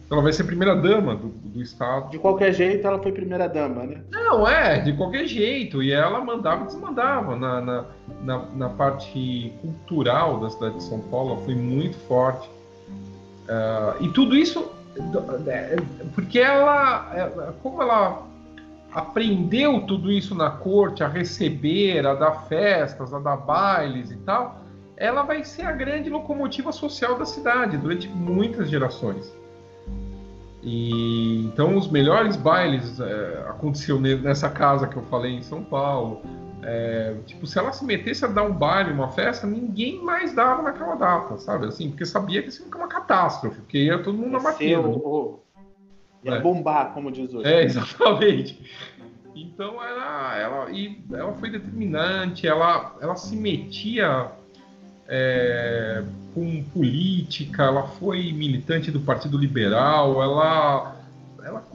Ela 0.10 0.22
vai 0.22 0.34
ser 0.34 0.44
primeira 0.44 0.76
dama 0.76 1.16
do, 1.16 1.30
do 1.30 1.62
estado. 1.62 2.12
De 2.12 2.20
qualquer 2.20 2.54
jeito, 2.54 2.86
ela 2.86 3.00
foi 3.00 3.14
primeira 3.14 3.48
dama, 3.48 3.84
né? 3.84 4.02
Não, 4.12 4.46
é, 4.46 4.80
de 4.80 4.92
qualquer 4.94 5.26
jeito. 5.26 5.82
E 5.82 5.92
ela 5.94 6.20
mandava 6.20 6.64
e 6.64 6.68
desmandava 6.68 7.36
na, 7.38 7.62
na, 7.62 7.86
na, 8.22 8.46
na 8.54 8.70
parte 8.70 9.54
cultural 9.62 10.42
da 10.42 10.50
cidade 10.50 10.76
de 10.76 10.84
São 10.84 11.00
Paulo. 11.00 11.36
Ela 11.36 11.42
foi 11.44 11.56
muito 11.56 11.96
forte. 12.08 12.50
Uh, 13.48 14.04
e 14.04 14.10
tudo 14.10 14.36
isso 14.36 14.70
porque 16.14 16.40
ela, 16.40 17.54
como 17.64 17.82
ela 17.82 18.24
aprendeu 18.94 19.82
tudo 19.82 20.12
isso 20.12 20.36
na 20.36 20.50
corte, 20.50 21.04
a 21.04 21.08
receber, 21.08 22.06
a 22.06 22.14
dar 22.14 22.48
festas, 22.48 23.14
a 23.14 23.20
dar 23.20 23.38
bailes 23.38 24.12
e 24.12 24.18
tal, 24.18 24.61
ela 25.02 25.24
vai 25.24 25.44
ser 25.44 25.64
a 25.64 25.72
grande 25.72 26.12
locomotiva 26.12 26.72
social 26.72 27.18
da 27.18 27.26
cidade 27.26 27.76
durante 27.76 28.08
muitas 28.08 28.70
gerações. 28.70 29.36
E 30.62 31.44
então 31.46 31.76
os 31.76 31.90
melhores 31.90 32.36
bailes 32.36 33.00
é, 33.00 33.46
aconteciam 33.50 34.00
nessa 34.00 34.48
casa 34.48 34.88
que 34.88 34.96
eu 34.96 35.02
falei 35.06 35.32
em 35.32 35.42
São 35.42 35.64
Paulo. 35.64 36.22
É, 36.62 37.16
tipo, 37.26 37.48
se 37.48 37.58
ela 37.58 37.72
se 37.72 37.84
metesse 37.84 38.24
a 38.24 38.28
dar 38.28 38.44
um 38.44 38.54
baile, 38.54 38.92
uma 38.92 39.10
festa, 39.10 39.48
ninguém 39.48 40.00
mais 40.04 40.36
dava 40.36 40.62
naquela 40.62 40.94
data, 40.94 41.36
sabe? 41.40 41.66
Assim, 41.66 41.90
porque 41.90 42.06
sabia 42.06 42.44
que 42.44 42.50
isso 42.50 42.64
ia 42.64 42.78
uma 42.78 42.88
catástrofe, 42.88 43.60
porque 43.62 43.86
ia 43.86 43.98
todo 43.98 44.16
mundo 44.16 44.34
na 44.34 44.40
batida. 44.40 44.88
Ia 46.24 46.36
é. 46.36 46.40
bombar, 46.40 46.94
como 46.94 47.12
diz 47.12 47.34
hoje. 47.34 47.52
É, 47.52 47.64
exatamente. 47.66 48.64
Então 49.36 49.84
ela, 49.84 50.38
ela, 50.38 50.70
e 50.70 51.04
ela 51.12 51.34
foi 51.34 51.50
determinante, 51.50 52.46
ela, 52.46 52.96
ela 53.02 53.16
se 53.16 53.36
metia 53.36 54.32
é, 55.14 56.02
com 56.34 56.64
política, 56.74 57.64
ela 57.64 57.84
foi 57.84 58.32
militante 58.32 58.90
do 58.90 59.02
Partido 59.02 59.38
Liberal, 59.38 60.24
ela, 60.24 60.96
ela 61.44 61.66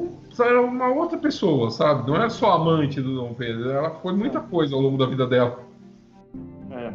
era 0.40 0.62
uma 0.62 0.88
outra 0.88 1.18
pessoa, 1.18 1.70
sabe? 1.70 2.10
Não 2.10 2.16
é 2.16 2.30
só 2.30 2.52
amante 2.52 2.98
do 2.98 3.14
Dom 3.14 3.34
Pedro, 3.34 3.70
ela 3.70 3.90
foi 3.90 4.14
muita 4.14 4.40
coisa 4.40 4.74
ao 4.74 4.80
longo 4.80 4.96
da 4.96 5.04
vida 5.04 5.26
dela. 5.26 5.60
É. 6.70 6.92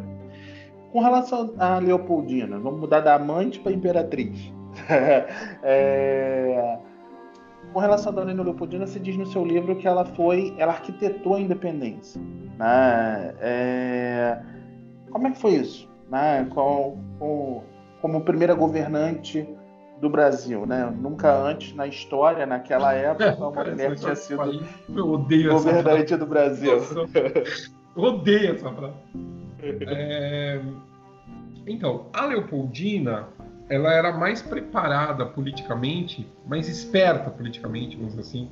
Com 0.90 1.00
relação 1.00 1.54
a 1.58 1.78
Leopoldina, 1.78 2.58
vamos 2.58 2.80
mudar 2.80 3.00
da 3.00 3.14
amante 3.14 3.60
para 3.60 3.70
imperatriz. 3.70 4.52
é... 5.62 6.78
Com 7.72 7.78
relação 7.78 8.12
a 8.12 8.16
Dona 8.16 8.42
Leopoldina, 8.42 8.84
você 8.84 8.98
diz 8.98 9.16
no 9.16 9.26
seu 9.26 9.44
livro 9.46 9.76
que 9.76 9.86
ela 9.86 10.04
foi, 10.04 10.54
ela 10.58 10.72
arquitetou 10.72 11.36
a 11.36 11.40
independência. 11.40 12.20
Né? 12.58 13.34
É... 13.40 14.42
Como 15.10 15.28
é 15.28 15.30
que 15.30 15.40
foi 15.40 15.52
isso? 15.52 15.91
Né, 16.12 16.46
com, 16.50 16.98
com, 17.18 17.64
como 18.02 18.20
primeira 18.20 18.54
governante 18.54 19.48
do 19.98 20.10
Brasil, 20.10 20.66
né? 20.66 20.92
Nunca 20.94 21.32
antes 21.34 21.74
na 21.74 21.86
história, 21.86 22.44
naquela 22.44 22.92
época, 22.92 23.34
uma 23.36 23.50
mulher 23.50 23.96
tinha 23.96 24.14
sido 24.14 24.60
governante 25.50 26.14
do 26.16 26.26
Brasil. 26.26 26.82
odeio 27.96 28.54
essa 28.54 28.70
frase. 28.70 28.94
É... 29.64 30.60
Então, 31.68 32.06
a 32.12 32.26
Leopoldina, 32.26 33.28
ela 33.70 33.94
era 33.94 34.10
mais 34.10 34.42
preparada 34.42 35.24
politicamente, 35.24 36.28
mais 36.44 36.68
esperta 36.68 37.30
politicamente, 37.30 37.94
vamos 37.94 38.16
dizer 38.16 38.22
assim, 38.22 38.50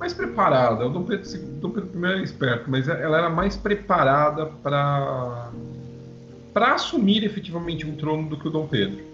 mais 0.00 0.14
preparada. 0.14 0.86
O 0.86 0.88
Dom 0.88 1.02
Pedro, 1.02 1.46
Dom 1.60 1.70
Pedro 1.70 1.90
I 1.94 2.04
era 2.06 2.22
esperto, 2.22 2.70
mas 2.70 2.88
ela 2.88 3.18
era 3.18 3.28
mais 3.28 3.56
preparada 3.56 4.46
para 4.46 5.52
para 6.54 6.74
assumir 6.74 7.22
efetivamente 7.22 7.86
um 7.86 7.94
trono 7.94 8.28
do 8.28 8.36
que 8.36 8.48
o 8.48 8.50
Dom 8.50 8.66
Pedro. 8.66 9.04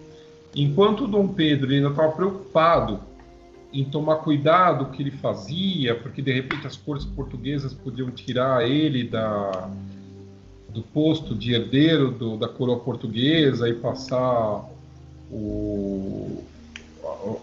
Enquanto 0.54 1.04
o 1.04 1.06
Dom 1.06 1.28
Pedro 1.28 1.70
ainda 1.70 1.90
estava 1.90 2.10
preocupado 2.12 3.00
em 3.70 3.84
tomar 3.84 4.16
cuidado 4.16 4.84
o 4.84 4.90
que 4.90 5.02
ele 5.02 5.10
fazia, 5.10 5.94
porque 5.96 6.22
de 6.22 6.32
repente 6.32 6.66
as 6.66 6.76
cortes 6.76 7.04
portuguesas 7.04 7.74
podiam 7.74 8.10
tirar 8.10 8.66
ele 8.66 9.04
da, 9.04 9.68
do 10.70 10.80
posto 10.80 11.34
de 11.34 11.52
herdeiro 11.52 12.10
do, 12.10 12.38
da 12.38 12.48
coroa 12.48 12.78
portuguesa 12.78 13.68
e 13.68 13.74
passar 13.74 14.64
o, 15.30 16.42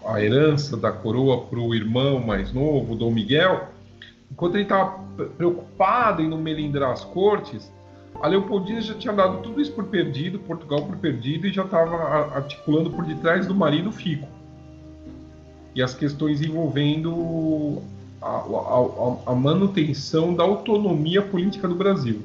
a 0.06 0.22
herança 0.22 0.76
da 0.76 0.92
coroa 0.92 1.42
para 1.42 1.58
o 1.58 1.74
irmão 1.74 2.20
mais 2.20 2.52
novo, 2.52 2.94
Dom 2.94 3.10
Miguel, 3.10 3.68
enquanto 4.30 4.54
ele 4.54 4.64
estava 4.64 4.98
preocupado 5.36 6.22
em 6.22 6.28
não 6.28 6.38
melindrar 6.38 6.92
as 6.92 7.04
cortes, 7.04 7.72
a 8.20 8.28
Leopoldina 8.28 8.80
já 8.80 8.94
tinha 8.94 9.12
dado 9.12 9.42
tudo 9.42 9.60
isso 9.60 9.72
por 9.72 9.84
perdido, 9.84 10.38
Portugal 10.38 10.82
por 10.82 10.96
perdido, 10.96 11.46
e 11.46 11.52
já 11.52 11.64
estava 11.64 12.34
articulando 12.34 12.90
por 12.90 13.04
detrás 13.04 13.46
do 13.46 13.54
marido 13.54 13.90
Fico. 13.90 14.28
E 15.74 15.82
as 15.82 15.94
questões 15.94 16.40
envolvendo 16.40 17.82
a, 18.22 18.28
a, 18.28 19.32
a 19.32 19.34
manutenção 19.34 20.34
da 20.34 20.44
autonomia 20.44 21.20
política 21.20 21.66
do 21.66 21.74
Brasil. 21.74 22.22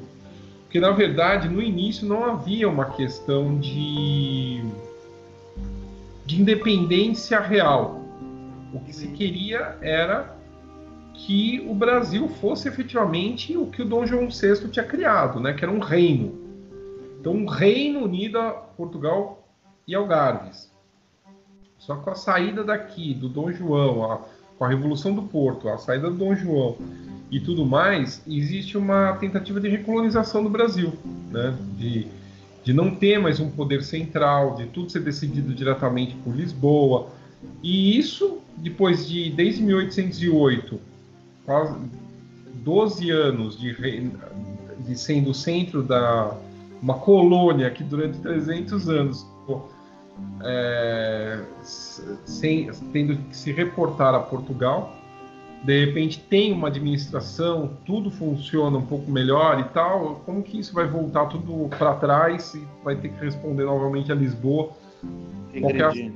Porque, 0.62 0.78
na 0.78 0.92
verdade, 0.92 1.48
no 1.48 1.60
início 1.60 2.06
não 2.06 2.24
havia 2.24 2.68
uma 2.68 2.84
questão 2.84 3.58
de 3.58 4.62
de 6.30 6.40
independência 6.40 7.40
real. 7.40 8.00
O 8.72 8.78
que 8.78 8.94
se 8.94 9.08
queria 9.08 9.76
era 9.80 10.36
que 11.12 11.66
o 11.68 11.74
Brasil 11.74 12.28
fosse 12.28 12.68
efetivamente 12.68 13.56
o 13.56 13.66
que 13.66 13.82
o 13.82 13.84
Dom 13.84 14.06
João 14.06 14.28
VI 14.28 14.68
tinha 14.68 14.84
criado, 14.84 15.40
né? 15.40 15.52
que 15.52 15.64
era 15.64 15.72
um 15.72 15.80
reino. 15.80 16.38
Então, 17.18 17.32
um 17.32 17.46
reino 17.46 18.04
unido 18.04 18.38
a 18.38 18.52
Portugal 18.52 19.44
e 19.88 19.94
Algarves. 19.94 20.70
Só 21.76 21.96
com 21.96 22.10
a 22.10 22.14
saída 22.14 22.62
daqui, 22.62 23.12
do 23.12 23.28
Dom 23.28 23.50
João, 23.50 24.12
a, 24.12 24.20
com 24.56 24.64
a 24.64 24.68
Revolução 24.68 25.12
do 25.12 25.22
Porto, 25.22 25.68
a 25.68 25.78
saída 25.78 26.08
do 26.08 26.16
Dom 26.16 26.36
João 26.36 26.78
e 27.28 27.40
tudo 27.40 27.66
mais, 27.66 28.22
existe 28.26 28.78
uma 28.78 29.14
tentativa 29.14 29.60
de 29.60 29.68
recolonização 29.68 30.44
do 30.44 30.48
Brasil, 30.48 30.92
né? 31.30 31.56
de, 31.76 32.06
de 32.62 32.72
não 32.72 32.94
ter 32.94 33.18
mais 33.18 33.40
um 33.40 33.50
poder 33.50 33.82
central, 33.82 34.54
de 34.54 34.66
tudo 34.66 34.90
ser 34.90 35.00
decidido 35.00 35.54
diretamente 35.54 36.14
por 36.16 36.34
Lisboa. 36.34 37.08
E 37.62 37.98
isso, 37.98 38.38
depois 38.56 39.08
de, 39.08 39.30
desde 39.30 39.62
1808, 39.62 40.78
quase 41.46 41.74
12 42.54 43.10
anos 43.10 43.58
de, 43.58 43.74
de 44.80 44.98
sendo 44.98 45.30
o 45.30 45.34
centro 45.34 45.82
da 45.82 46.36
uma 46.82 46.94
colônia 46.94 47.70
que 47.70 47.84
durante 47.84 48.18
300 48.18 48.88
anos 48.88 49.26
é, 50.42 51.40
sem, 51.62 52.70
tendo 52.92 53.16
que 53.16 53.36
se 53.36 53.52
reportar 53.52 54.14
a 54.14 54.20
Portugal, 54.20 54.96
de 55.62 55.84
repente 55.84 56.18
tem 56.18 56.52
uma 56.52 56.68
administração, 56.68 57.76
tudo 57.84 58.10
funciona 58.10 58.78
um 58.78 58.86
pouco 58.86 59.10
melhor 59.10 59.60
e 59.60 59.64
tal, 59.74 60.22
como 60.24 60.42
que 60.42 60.58
isso 60.58 60.72
vai 60.72 60.86
voltar 60.86 61.26
tudo 61.26 61.68
para 61.76 61.94
trás 61.94 62.54
e 62.54 62.66
vai 62.82 62.96
ter 62.96 63.10
que 63.10 63.22
responder 63.22 63.64
novamente 63.64 64.10
a 64.10 64.14
Lisboa? 64.14 64.70
Qualquer... 65.60 66.12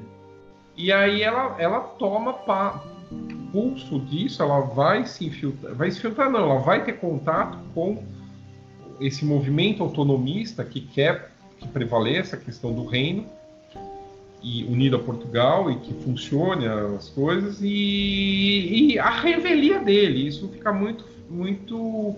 E 0.76 0.90
aí 0.90 1.22
ela, 1.22 1.56
ela 1.58 1.80
toma 1.80 2.32
pa... 2.32 2.82
pulso 3.52 4.00
disso, 4.00 4.42
ela 4.42 4.60
vai 4.60 5.06
se 5.06 5.26
infiltrar, 5.26 5.74
vai 5.74 5.90
se 5.90 5.98
infiltrar 5.98 6.30
não, 6.30 6.50
ela 6.50 6.60
vai 6.60 6.82
ter 6.84 6.94
contato 6.94 7.58
com 7.74 8.02
esse 8.98 9.24
movimento 9.24 9.82
autonomista 9.82 10.64
que 10.64 10.80
quer 10.80 11.32
que 11.58 11.68
prevaleça 11.68 12.36
a 12.36 12.38
questão 12.38 12.72
do 12.72 12.86
reino 12.86 13.26
e 14.44 14.62
unido 14.64 14.96
a 14.96 14.98
Portugal 14.98 15.70
e 15.70 15.76
que 15.76 15.94
funcione 16.04 16.66
as 16.68 17.08
coisas 17.08 17.60
e, 17.62 18.92
e, 18.92 18.98
a 18.98 19.08
revelia 19.08 19.78
dele. 19.80 20.28
Isso 20.28 20.46
fica 20.48 20.70
muito 20.70 21.04
muito 21.30 22.14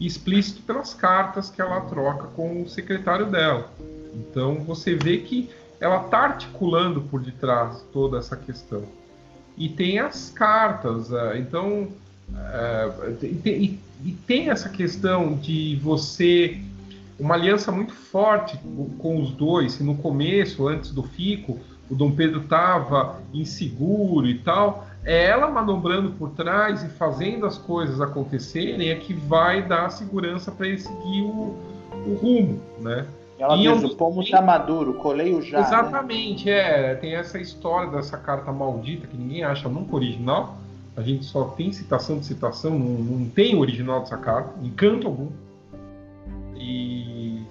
explícito 0.00 0.62
pelas 0.62 0.94
cartas 0.94 1.50
que 1.50 1.60
ela 1.60 1.80
troca 1.82 2.28
com 2.28 2.62
o 2.62 2.68
secretário 2.68 3.26
dela. 3.26 3.70
Então 4.14 4.60
você 4.60 4.94
vê 4.94 5.18
que 5.18 5.50
ela 5.80 6.04
está 6.04 6.18
articulando 6.20 7.02
por 7.02 7.20
detrás 7.20 7.84
toda 7.92 8.18
essa 8.18 8.36
questão. 8.36 8.84
E 9.58 9.68
tem 9.68 9.98
as 9.98 10.30
cartas 10.30 11.12
é, 11.12 11.38
então 11.38 11.88
é, 12.36 12.90
e, 13.22 13.78
e 14.04 14.12
tem 14.26 14.48
essa 14.50 14.68
questão 14.68 15.34
de 15.34 15.76
você 15.82 16.60
uma 17.18 17.34
aliança 17.34 17.70
muito 17.70 17.92
forte 17.92 18.58
com 18.98 19.20
os 19.20 19.30
dois. 19.30 19.78
no 19.80 19.96
começo, 19.96 20.66
antes 20.66 20.90
do 20.90 21.02
Fico, 21.02 21.58
o 21.90 21.94
Dom 21.94 22.12
Pedro 22.12 22.40
estava 22.40 23.20
inseguro 23.32 24.26
e 24.26 24.38
tal, 24.38 24.86
é 25.04 25.26
ela 25.26 25.50
manobrando 25.50 26.10
por 26.12 26.30
trás 26.30 26.82
e 26.82 26.88
fazendo 26.88 27.44
as 27.44 27.58
coisas 27.58 28.00
acontecerem 28.00 28.88
é 28.88 28.94
que 28.94 29.12
vai 29.12 29.62
dar 29.62 29.90
segurança 29.90 30.50
para 30.50 30.66
ele 30.66 30.78
seguir 30.78 31.22
o, 31.22 31.56
o, 32.06 32.18
rumo, 32.20 32.60
né? 32.80 33.06
Ela 33.38 33.56
diz, 33.56 33.82
o 33.82 33.96
pomo 33.96 34.22
está 34.22 34.40
maduro, 34.40 34.94
colei 34.94 35.34
o 35.34 35.42
já. 35.42 35.60
Exatamente, 35.60 36.46
né? 36.46 36.92
é. 36.92 36.94
Tem 36.94 37.14
essa 37.14 37.38
história 37.38 37.90
dessa 37.90 38.16
carta 38.16 38.50
maldita 38.52 39.06
que 39.06 39.16
ninguém 39.16 39.44
acha 39.44 39.68
nunca 39.68 39.94
original. 39.94 40.56
A 40.96 41.02
gente 41.02 41.24
só 41.24 41.44
tem 41.46 41.72
citação 41.72 42.18
de 42.18 42.26
citação, 42.26 42.78
não, 42.78 43.18
não 43.18 43.28
tem 43.28 43.56
original 43.56 44.00
dessa 44.00 44.16
carta, 44.16 44.50
em 44.62 44.70
canto 44.70 45.08
algum. 45.08 45.28
E 46.64 47.42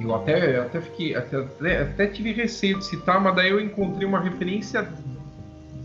eu 0.00 0.14
até, 0.14 0.58
até 0.58 0.80
fiquei, 0.80 1.14
até, 1.14 1.36
até 1.82 2.06
tive 2.06 2.32
receio 2.32 2.78
de 2.78 2.84
citar, 2.84 3.20
mas 3.20 3.34
daí 3.34 3.50
eu 3.50 3.60
encontrei 3.60 4.06
uma 4.06 4.20
referência 4.20 4.88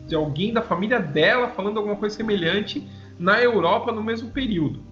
de 0.08 0.16
alguém 0.16 0.54
da 0.54 0.62
família 0.62 1.00
dela 1.00 1.50
falando 1.50 1.78
alguma 1.78 1.96
coisa 1.96 2.16
semelhante 2.16 2.88
na 3.20 3.42
Europa 3.42 3.92
no 3.92 4.04
mesmo 4.04 4.30
período. 4.32 4.84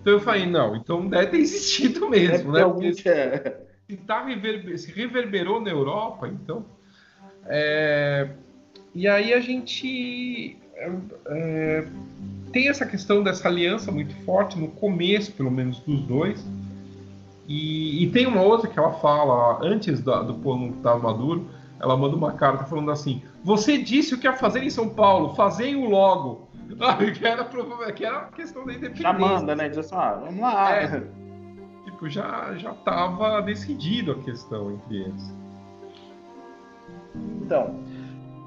Então 0.00 0.14
eu 0.14 0.20
falei, 0.20 0.46
não, 0.46 0.76
então 0.76 1.06
deve 1.06 1.26
ter 1.26 1.38
existido 1.38 2.08
mesmo, 2.08 2.56
é 2.56 2.60
né? 2.60 2.68
Porque 2.68 2.94
se, 2.94 3.08
é. 3.08 3.60
se, 3.88 3.96
tá 3.98 4.24
reverber, 4.24 4.78
se 4.78 4.90
reverberou 4.92 5.60
na 5.60 5.70
Europa, 5.70 6.28
então. 6.28 6.64
É, 7.46 8.28
e 8.94 9.06
aí 9.06 9.32
a 9.32 9.40
gente 9.40 10.56
é, 10.76 10.90
é 11.26 11.86
tem 12.52 12.68
essa 12.68 12.86
questão 12.86 13.22
dessa 13.22 13.48
aliança 13.48 13.92
muito 13.92 14.14
forte 14.24 14.58
no 14.58 14.68
começo, 14.68 15.32
pelo 15.32 15.50
menos, 15.50 15.78
dos 15.80 16.00
dois. 16.00 16.42
E, 17.46 18.02
e 18.02 18.10
tem 18.10 18.26
uma 18.26 18.40
outra 18.40 18.68
que 18.68 18.78
ela 18.78 18.94
fala, 18.94 19.58
antes 19.62 20.00
da, 20.00 20.22
do 20.22 20.34
plano 20.34 20.74
estar 20.74 20.98
maduro, 20.98 21.46
ela 21.78 21.96
manda 21.96 22.16
uma 22.16 22.32
carta 22.32 22.64
falando 22.64 22.90
assim: 22.90 23.22
Você 23.44 23.78
disse 23.78 24.14
o 24.14 24.18
que 24.18 24.26
ia 24.26 24.32
fazer 24.32 24.62
em 24.62 24.70
São 24.70 24.88
Paulo, 24.88 25.34
fazei-o 25.34 25.88
logo. 25.88 26.48
que, 27.14 27.26
era, 27.26 27.44
que 27.92 28.04
era 28.04 28.18
a 28.18 28.24
questão 28.24 28.64
da 28.64 28.72
independência. 28.72 29.02
Já 29.02 29.12
manda, 29.12 29.54
né? 29.54 29.68
Diz 29.68 29.78
assim: 29.78 29.94
ah, 29.94 30.20
vamos 30.24 30.40
lá. 30.40 30.76
É, 30.76 31.02
tipo, 31.84 32.08
já, 32.08 32.54
já 32.56 32.72
tava 32.72 33.40
decidido 33.42 34.12
a 34.12 34.14
questão 34.16 34.72
entre 34.72 34.96
eles. 35.02 35.34
Então, 37.42 37.84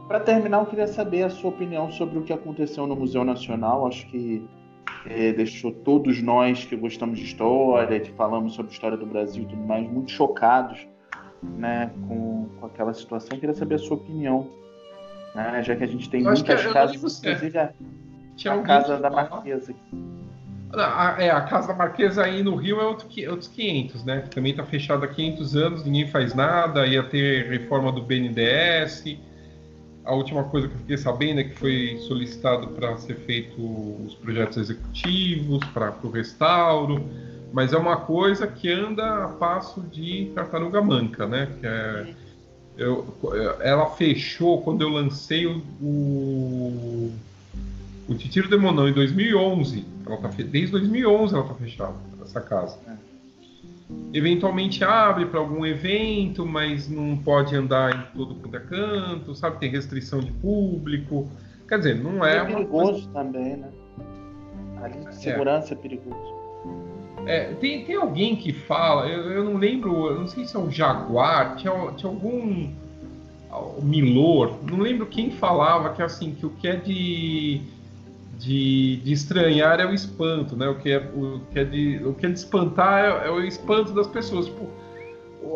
para 0.10 0.20
terminar, 0.20 0.58
eu 0.58 0.66
queria 0.66 0.88
saber 0.88 1.22
a 1.22 1.30
sua 1.30 1.52
opinião 1.52 1.92
sobre 1.92 2.18
o 2.18 2.24
que 2.24 2.34
aconteceu 2.34 2.88
no 2.88 2.96
Museu 2.96 3.24
Nacional. 3.24 3.86
Acho 3.86 4.08
que 4.08 4.44
é, 5.06 5.32
deixou 5.34 5.72
todos 5.72 6.20
nós 6.20 6.66
que 6.66 6.76
gostamos 6.76 7.20
de 7.20 7.26
história, 7.26 8.00
que 8.00 8.12
falamos 8.14 8.56
sobre 8.56 8.72
a 8.72 8.74
história 8.74 8.98
do 8.98 9.06
Brasil 9.06 9.44
e 9.44 9.46
tudo 9.46 9.62
mais, 9.62 9.88
muito 9.88 10.10
chocados 10.10 10.88
né, 11.44 11.92
com, 12.08 12.50
com 12.60 12.66
aquela 12.66 12.92
situação. 12.92 13.30
Eu 13.34 13.40
queria 13.40 13.54
saber 13.54 13.76
a 13.76 13.78
sua 13.78 13.98
opinião, 13.98 14.50
né, 15.36 15.62
já 15.62 15.76
que 15.76 15.84
a 15.84 15.88
gente 15.88 16.10
tem 16.10 16.24
muitas 16.24 16.66
casas, 16.66 16.96
inclusive 16.96 17.60
a, 17.60 17.72
a 18.52 18.58
Casa 18.64 18.98
da 18.98 19.12
Marquesa. 19.12 19.76
A, 20.74 21.16
é, 21.20 21.30
a 21.30 21.42
Casa 21.42 21.68
da 21.68 21.76
Marquesa 21.76 22.24
aí 22.24 22.42
no 22.42 22.56
Rio 22.56 22.82
é 22.82 22.84
outro, 22.84 23.08
outros 23.30 23.48
500, 23.50 24.04
né? 24.06 24.24
Também 24.34 24.52
está 24.52 24.64
fechada 24.64 25.06
há 25.06 25.08
500 25.08 25.56
anos, 25.56 25.86
ninguém 25.86 26.08
faz 26.08 26.34
nada, 26.34 26.88
ia 26.88 27.04
ter 27.04 27.48
reforma 27.48 27.92
do 27.92 28.02
BNDES, 28.02 29.29
a 30.10 30.14
última 30.16 30.44
coisa 30.46 30.68
que 30.68 30.74
eu 30.74 30.80
fiquei 30.80 30.98
sabendo 30.98 31.40
é 31.40 31.44
que 31.44 31.56
foi 31.56 32.00
solicitado 32.08 32.70
para 32.70 32.98
ser 32.98 33.16
feito 33.16 33.62
os 33.62 34.16
projetos 34.16 34.58
executivos, 34.58 35.64
para 35.68 35.94
o 36.02 36.10
restauro, 36.10 37.06
mas 37.54 37.74
é 37.74 37.78
uma 37.78 37.96
coisa 37.96 38.48
que 38.48 38.72
anda 38.72 39.26
a 39.26 39.28
passo 39.28 39.82
de 39.82 40.32
tartaruga 40.34 40.82
manca, 40.82 41.28
né? 41.28 41.48
Que 41.60 41.68
é, 41.68 42.16
eu, 42.76 43.14
ela 43.62 43.86
fechou 43.92 44.64
quando 44.64 44.82
eu 44.82 44.90
lancei 44.90 45.46
o, 45.46 45.62
o, 45.80 47.14
o 48.08 48.16
Titiro 48.16 48.50
Demonão 48.50 48.90
em 48.90 48.94
2011. 48.94 49.86
Ela 50.08 50.18
tá, 50.18 50.28
desde 50.30 50.72
2011 50.72 51.36
ela 51.36 51.44
está 51.44 51.54
fechada, 51.54 51.96
essa 52.24 52.42
casa. 52.42 52.80
É 52.88 53.09
eventualmente 54.14 54.84
abre 54.84 55.26
para 55.26 55.40
algum 55.40 55.66
evento, 55.66 56.46
mas 56.46 56.90
não 56.90 57.18
pode 57.18 57.56
andar 57.56 57.96
em 57.96 58.18
todo 58.18 58.36
quanto 58.36 58.56
é 58.56 58.60
canto, 58.60 59.36
sabe? 59.36 59.60
Tem 59.60 59.70
restrição 59.70 60.20
de 60.20 60.32
público. 60.32 61.30
Quer 61.68 61.80
dizer, 61.80 61.96
não 61.96 62.26
é. 62.26 62.38
É 62.38 62.46
perigoso 62.46 62.92
coisa... 62.92 63.10
também, 63.12 63.58
né? 63.58 63.70
Ali 64.82 65.00
de 65.00 65.08
é. 65.08 65.12
segurança 65.12 65.74
é, 65.74 65.78
é 65.78 65.80
perigoso. 65.80 66.40
É, 67.26 67.54
tem, 67.56 67.84
tem 67.86 67.96
alguém 67.96 68.36
que 68.36 68.54
fala, 68.54 69.08
eu, 69.08 69.32
eu, 69.32 69.44
não 69.44 69.58
lembro, 69.58 70.08
eu 70.08 70.20
não 70.22 70.28
sei 70.28 70.46
se 70.46 70.56
é 70.56 70.60
um 70.60 70.72
Jaguar, 70.72 71.58
tinha, 71.58 71.74
tinha 71.98 72.12
algum 72.12 72.72
o 73.52 73.82
Milor, 73.82 74.60
não 74.64 74.78
lembro 74.78 75.08
quem 75.08 75.32
falava 75.32 75.94
que 75.94 76.02
assim, 76.02 76.36
que 76.36 76.46
o 76.46 76.52
que 76.52 76.68
é 76.68 76.76
de 76.76 77.62
de, 78.40 78.96
de 79.04 79.12
estranhar 79.12 79.82
é 79.82 79.86
o 79.86 79.94
espanto, 79.94 80.56
né? 80.56 80.68
O 80.70 80.76
que 80.76 80.90
é, 80.90 80.98
o 80.98 81.42
que 81.52 81.60
é, 81.60 81.64
de, 81.66 82.02
o 82.06 82.14
que 82.14 82.26
é 82.26 82.30
de 82.30 82.40
espantar 82.40 83.04
é, 83.04 83.28
é 83.28 83.30
o 83.30 83.42
espanto 83.42 83.92
das 83.92 84.08
pessoas. 84.08 84.46
Tipo, 84.46 84.70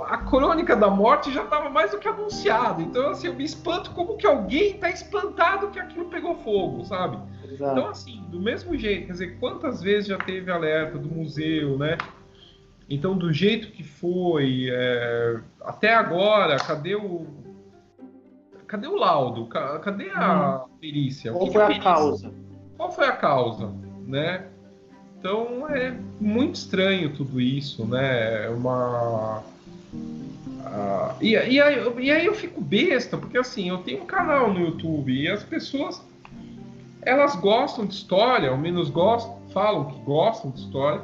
a 0.06 0.17
crônica 0.17 0.76
da 0.76 0.89
morte 0.89 1.32
já 1.32 1.43
estava 1.43 1.69
mais 1.69 1.91
do 1.91 1.98
que 1.98 2.10
anunciado. 2.10 2.82
Então, 2.82 3.12
assim, 3.12 3.28
eu 3.28 3.36
me 3.36 3.46
espanto 3.46 3.91
como 3.91 4.17
que 4.17 4.28
alguém 4.28 4.72
está 4.72 4.89
espantado 4.89 5.69
que 5.69 5.80
aquilo 5.80 6.06
pegou 6.06 6.36
fogo, 6.36 6.84
sabe? 6.84 7.17
Exato. 7.50 7.72
Então, 7.72 7.89
assim, 7.89 8.22
do 8.30 8.41
mesmo 8.41 8.78
jeito, 8.78 9.06
quer 9.06 9.13
dizer, 9.13 9.39
quantas 9.39 9.82
vezes 9.82 10.08
já 10.08 10.17
teve 10.17 10.52
alerta 10.52 10.98
do 10.98 11.08
museu, 11.08 11.78
né? 11.78 11.98
Então, 12.89 13.17
do 13.17 13.32
jeito 13.32 13.72
que 13.72 13.82
foi, 13.82 14.67
é... 14.69 15.39
até 15.62 15.93
agora, 15.93 16.58
cadê 16.58 16.96
o. 16.96 17.26
Cadê 18.67 18.88
o 18.88 18.96
laudo? 18.96 19.46
Cadê 19.46 20.10
a 20.10 20.65
hum. 20.65 20.78
perícia? 20.82 21.32
Qual 21.32 21.50
foi 21.50 21.62
a, 21.62 21.67
perícia? 21.67 21.84
causa? 21.84 22.43
Qual 22.84 22.91
foi 22.91 23.06
a 23.06 23.13
causa, 23.13 23.74
né? 24.06 24.48
Então 25.17 25.69
é 25.69 25.96
muito 26.19 26.56
estranho 26.56 27.13
tudo 27.15 27.39
isso, 27.39 27.86
né? 27.86 28.46
É 28.46 28.50
uma 28.50 29.41
uh, 29.93 31.15
e, 31.22 31.32
e, 31.32 31.62
aí, 31.62 31.78
e 32.00 32.12
aí 32.12 32.26
eu 32.26 32.36
fico 32.36 32.60
besta, 32.60 33.17
porque 33.17 33.38
assim, 33.38 33.69
eu 33.69 33.78
tenho 33.78 34.04
um 34.04 34.06
canal 34.06 34.54
no 34.54 34.60
YouTube 34.60 35.13
e 35.13 35.30
as 35.30 35.43
pessoas 35.43 36.06
elas 37.02 37.36
gostam 37.36 37.86
de 37.86 37.93
história, 37.93 38.50
ao 38.50 38.58
menos 38.58 38.89
gostam, 38.89 39.38
falam 39.54 39.86
que 39.86 40.00
gostam 40.02 40.52
de 40.52 40.60
história. 40.60 41.02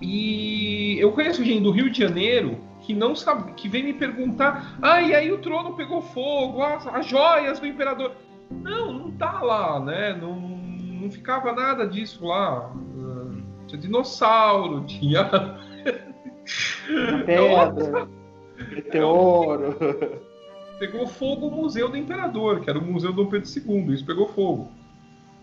E 0.00 0.98
eu 0.98 1.12
conheço 1.12 1.44
gente 1.44 1.62
do 1.62 1.70
Rio 1.70 1.90
de 1.90 1.98
Janeiro 1.98 2.58
que 2.82 2.94
não 2.94 3.16
sabe, 3.16 3.52
que 3.54 3.68
vem 3.68 3.82
me 3.82 3.94
perguntar, 3.94 4.78
ah, 4.80 5.02
e 5.02 5.14
aí 5.14 5.32
o 5.32 5.38
trono 5.38 5.74
pegou 5.74 6.00
fogo, 6.00 6.62
as, 6.62 6.86
as 6.86 7.06
joias 7.06 7.58
do 7.58 7.66
imperador. 7.66 8.12
Não, 8.50 8.92
não 8.92 9.10
tá 9.12 9.40
lá, 9.42 9.80
né? 9.80 10.12
Não, 10.14 10.38
não 10.38 11.10
ficava 11.10 11.52
nada 11.52 11.86
disso 11.86 12.26
lá. 12.26 12.72
Tinha 13.66 13.80
dinossauro, 13.80 14.84
tinha. 14.86 15.24
Pedra, 17.24 18.08
meteoro. 18.70 19.76
Pegou 20.78 21.06
fogo 21.06 21.46
o 21.46 21.50
Museu 21.50 21.88
do 21.88 21.96
Imperador, 21.96 22.60
que 22.60 22.68
era 22.68 22.78
o 22.78 22.84
Museu 22.84 23.12
do 23.12 23.24
Dom 23.24 23.30
Pedro 23.30 23.48
II, 23.48 23.94
isso 23.94 24.04
pegou 24.04 24.28
fogo. 24.28 24.70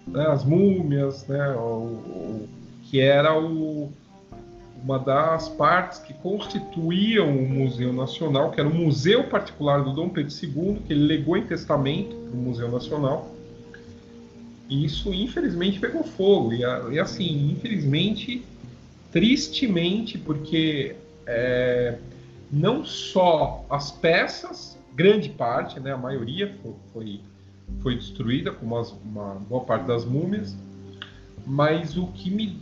Né, 0.05 0.25
as 0.27 0.43
múmias, 0.43 1.27
né, 1.27 1.55
o, 1.55 1.59
o, 1.59 2.49
que 2.83 2.99
era 2.99 3.37
o, 3.39 3.91
uma 4.83 4.99
das 4.99 5.47
partes 5.47 5.99
que 5.99 6.13
constituíam 6.13 7.29
o 7.29 7.47
Museu 7.47 7.93
Nacional, 7.93 8.51
que 8.51 8.59
era 8.59 8.67
o 8.67 8.75
museu 8.75 9.23
particular 9.23 9.81
do 9.81 9.93
Dom 9.93 10.09
Pedro 10.09 10.33
II, 10.43 10.81
que 10.85 10.91
ele 10.91 11.05
legou 11.05 11.37
em 11.37 11.45
testamento 11.47 12.13
para 12.13 12.37
o 12.37 12.41
Museu 12.41 12.69
Nacional. 12.69 13.33
E 14.67 14.83
isso, 14.83 15.13
infelizmente, 15.13 15.79
pegou 15.79 16.03
fogo. 16.03 16.51
E, 16.51 16.59
e 16.91 16.99
assim, 16.99 17.51
infelizmente, 17.51 18.43
tristemente, 19.09 20.17
porque 20.17 20.97
é, 21.25 21.97
não 22.51 22.83
só 22.83 23.65
as 23.69 23.89
peças, 23.89 24.77
grande 24.93 25.29
parte, 25.29 25.79
né, 25.79 25.93
a 25.93 25.97
maioria 25.97 26.53
foi, 26.61 26.73
foi, 26.91 27.19
foi 27.81 27.95
destruída, 27.95 28.51
como 28.51 28.77
as, 28.77 28.91
uma 28.91 29.35
boa 29.35 29.63
parte 29.63 29.87
das 29.87 30.03
múmias, 30.03 30.53
mas 31.45 31.97
o 31.97 32.07
que 32.07 32.29
me, 32.29 32.59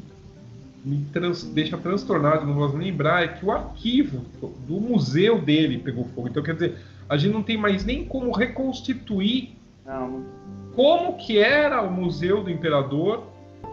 me 0.84 1.06
trans, 1.14 1.44
deixa 1.44 1.78
transtornado, 1.78 2.46
não 2.46 2.56
vou 2.56 2.68
lembrar, 2.76 3.24
é 3.24 3.28
que 3.28 3.46
o 3.46 3.52
arquivo 3.52 4.26
do 4.68 4.80
museu 4.80 5.40
dele 5.40 5.78
pegou 5.78 6.06
fogo. 6.16 6.28
Então, 6.28 6.42
quer 6.42 6.54
dizer, 6.54 6.78
a 7.08 7.18
gente 7.18 7.34
não 7.34 7.44
tem 7.44 7.58
mais 7.58 7.86
nem 7.86 8.06
como 8.06 8.32
reconstituir 8.32 9.56
não. 9.86 10.24
como 10.76 11.18
que 11.18 11.38
era 11.38 11.82
o 11.82 11.92
museu 11.92 12.44
do 12.44 12.50
imperador, 12.50 13.28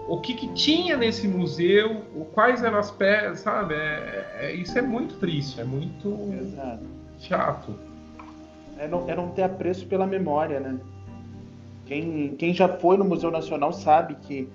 o 0.08 0.20
que, 0.20 0.34
que 0.34 0.48
tinha 0.54 0.96
nesse 0.96 1.28
museu, 1.28 2.02
quais 2.32 2.62
eram 2.62 2.78
as 2.78 2.90
peças, 2.90 3.40
sabe? 3.40 3.74
É, 3.74 4.36
é, 4.40 4.54
isso 4.54 4.78
é 4.78 4.82
muito 4.82 5.14
triste, 5.16 5.60
é 5.60 5.64
muito 5.64 6.30
Exato. 6.40 6.84
chato. 7.20 7.74
É 8.78 8.86
não, 8.86 9.08
é 9.08 9.14
não 9.14 9.28
ter 9.28 9.42
apreço 9.42 9.86
pela 9.86 10.06
memória, 10.06 10.60
né? 10.60 10.78
Quem, 11.84 12.36
quem 12.36 12.54
já 12.54 12.68
foi 12.68 12.96
no 12.96 13.04
Museu 13.04 13.30
Nacional 13.30 13.72
sabe 13.72 14.14
que, 14.22 14.48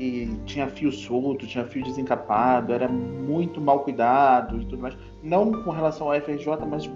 que 0.00 0.34
tinha 0.46 0.66
fio 0.66 0.90
solto, 0.90 1.46
tinha 1.46 1.62
fio 1.66 1.84
desencapado, 1.84 2.72
era 2.72 2.88
muito 2.88 3.60
mal 3.60 3.80
cuidado 3.80 4.56
e 4.56 4.64
tudo 4.64 4.78
mais. 4.78 4.96
Não 5.22 5.62
com 5.62 5.70
relação 5.70 6.10
ao 6.10 6.18
FRJ, 6.18 6.46
mas 6.66 6.86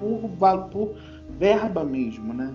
por, 0.00 0.66
por 0.70 0.94
verba 1.38 1.84
mesmo, 1.84 2.32
né? 2.32 2.54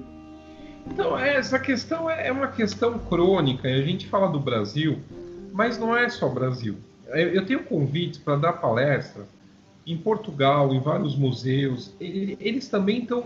Então, 0.87 1.15
essa 1.15 1.59
questão 1.59 2.09
é, 2.09 2.29
é 2.29 2.31
uma 2.31 2.47
questão 2.47 2.97
crônica, 2.97 3.67
a 3.67 3.81
gente 3.83 4.07
fala 4.07 4.27
do 4.27 4.39
Brasil, 4.39 4.97
mas 5.53 5.77
não 5.77 5.95
é 5.95 6.09
só 6.09 6.27
Brasil. 6.27 6.77
Eu 7.13 7.45
tenho 7.45 7.63
convites 7.63 8.17
para 8.17 8.37
dar 8.37 8.53
palestra 8.53 9.27
em 9.85 9.97
Portugal, 9.97 10.73
em 10.73 10.79
vários 10.79 11.15
museus. 11.15 11.93
Eles 11.99 12.67
também 12.67 13.03
estão 13.03 13.25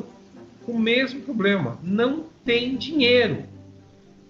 com 0.66 0.74
o 0.74 0.80
mesmo 0.80 1.22
problema: 1.22 1.78
não 1.82 2.26
tem 2.44 2.76
dinheiro. 2.76 3.55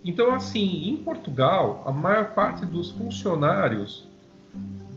Então, 0.06 0.34
assim, 0.34 0.88
em 0.88 0.98
Portugal, 0.98 1.84
a 1.86 1.92
maior 1.92 2.34
parte 2.34 2.66
dos 2.66 2.92
funcionários 2.92 4.08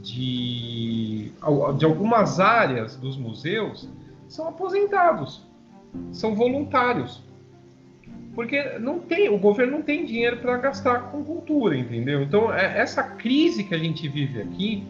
de, 0.03 1.33
de 1.79 1.85
algumas 1.85 2.39
áreas 2.39 2.95
dos 2.95 3.17
museus 3.17 3.89
são 4.29 4.47
aposentados, 4.49 5.43
são 6.13 6.35
voluntários 6.35 7.27
porque 8.39 8.79
não 8.79 9.01
tem, 9.01 9.29
o 9.29 9.37
governo 9.37 9.79
não 9.79 9.83
tem 9.83 10.05
dinheiro 10.05 10.37
para 10.37 10.57
gastar 10.59 11.11
com 11.11 11.25
cultura, 11.25 11.77
entendeu? 11.77 12.23
Então, 12.23 12.55
é, 12.55 12.79
essa 12.79 13.03
crise 13.03 13.65
que 13.65 13.75
a 13.75 13.79
gente 13.79 14.07
vive 14.07 14.41
aqui 14.41 14.87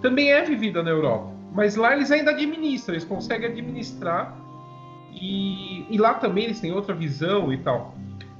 também 0.00 0.30
é 0.30 0.44
vivida 0.44 0.84
na 0.84 0.90
Europa. 0.90 1.32
Mas 1.52 1.74
lá 1.74 1.96
eles 1.96 2.12
ainda 2.12 2.30
administram, 2.30 2.94
eles 2.94 3.04
conseguem 3.04 3.48
administrar 3.48 4.38
e, 5.12 5.84
e 5.90 5.98
lá 5.98 6.14
também 6.14 6.44
eles 6.44 6.60
têm 6.60 6.70
outra 6.70 6.94
visão 6.94 7.52
e 7.52 7.58
tal. 7.58 7.92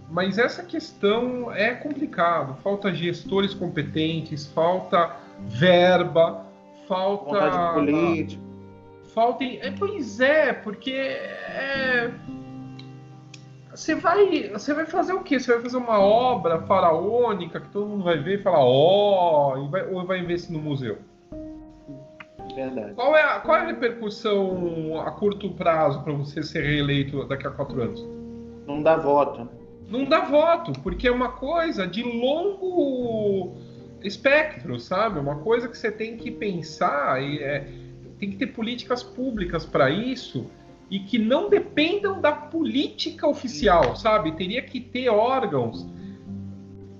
Mas 0.08 0.38
essa 0.38 0.62
questão 0.62 1.52
é 1.52 1.74
complicado. 1.74 2.56
Falta 2.62 2.94
gestores 2.94 3.52
competentes, 3.52 4.46
falta 4.46 5.16
verba, 5.40 6.46
falta. 6.86 7.24
Vontade 7.24 7.74
política. 7.74 8.42
Falta. 9.14 9.44
É, 9.44 9.70
pois 9.70 10.20
é, 10.20 10.52
porque 10.52 10.92
é, 10.92 12.10
você 13.76 13.94
vai, 13.94 14.48
você 14.50 14.72
vai 14.72 14.86
fazer 14.86 15.12
o 15.12 15.22
quê? 15.22 15.38
Você 15.38 15.52
vai 15.52 15.62
fazer 15.62 15.76
uma 15.76 16.00
obra 16.00 16.62
faraônica 16.62 17.60
que 17.60 17.68
todo 17.68 17.86
mundo 17.86 18.04
vai 18.04 18.18
ver 18.18 18.40
e 18.40 18.42
falar, 18.42 18.60
ó, 18.60 19.54
oh, 19.54 19.94
ou 19.94 20.06
vai 20.06 20.18
investir 20.18 20.52
no 20.52 20.62
museu? 20.62 20.98
Verdade. 22.54 22.94
Qual 22.94 23.14
é 23.14 23.22
a, 23.22 23.40
qual 23.40 23.58
é 23.58 23.60
a 23.60 23.66
repercussão 23.66 24.98
a 24.98 25.10
curto 25.10 25.50
prazo 25.50 26.02
para 26.02 26.14
você 26.14 26.42
ser 26.42 26.62
reeleito 26.62 27.22
daqui 27.26 27.46
a 27.46 27.50
quatro 27.50 27.82
anos? 27.82 28.02
Não 28.66 28.82
dá 28.82 28.96
voto. 28.96 29.46
Não 29.88 30.04
dá 30.04 30.20
voto, 30.20 30.72
porque 30.82 31.06
é 31.06 31.12
uma 31.12 31.30
coisa 31.30 31.86
de 31.86 32.02
longo 32.02 33.56
espectro, 34.02 34.78
sabe? 34.80 35.18
Uma 35.18 35.36
coisa 35.36 35.68
que 35.68 35.78
você 35.78 35.90
tem 35.90 36.16
que 36.16 36.30
pensar 36.30 37.22
e 37.22 37.38
é, 37.38 37.68
tem 38.18 38.30
que 38.30 38.36
ter 38.36 38.48
políticas 38.48 39.02
públicas 39.02 39.64
para 39.64 39.90
isso 39.90 40.50
e 40.90 41.00
que 41.00 41.18
não 41.18 41.48
dependam 41.48 42.20
da 42.20 42.32
política 42.32 43.26
oficial, 43.26 43.96
sabe? 43.96 44.32
Teria 44.32 44.62
que 44.62 44.80
ter 44.80 45.08
órgãos 45.08 45.86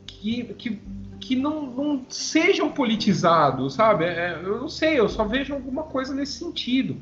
que, 0.07 0.45
que, 0.55 0.81
que 1.21 1.37
não, 1.37 1.67
não 1.67 2.07
sejam 2.09 2.71
politizados, 2.71 3.75
sabe? 3.75 4.05
É, 4.05 4.41
eu 4.43 4.61
não 4.61 4.69
sei, 4.69 4.99
eu 4.99 5.09
só 5.09 5.25
vejo 5.25 5.55
alguma 5.55 5.85
coisa 5.85 6.15
nesse 6.15 6.39
sentido. 6.39 6.97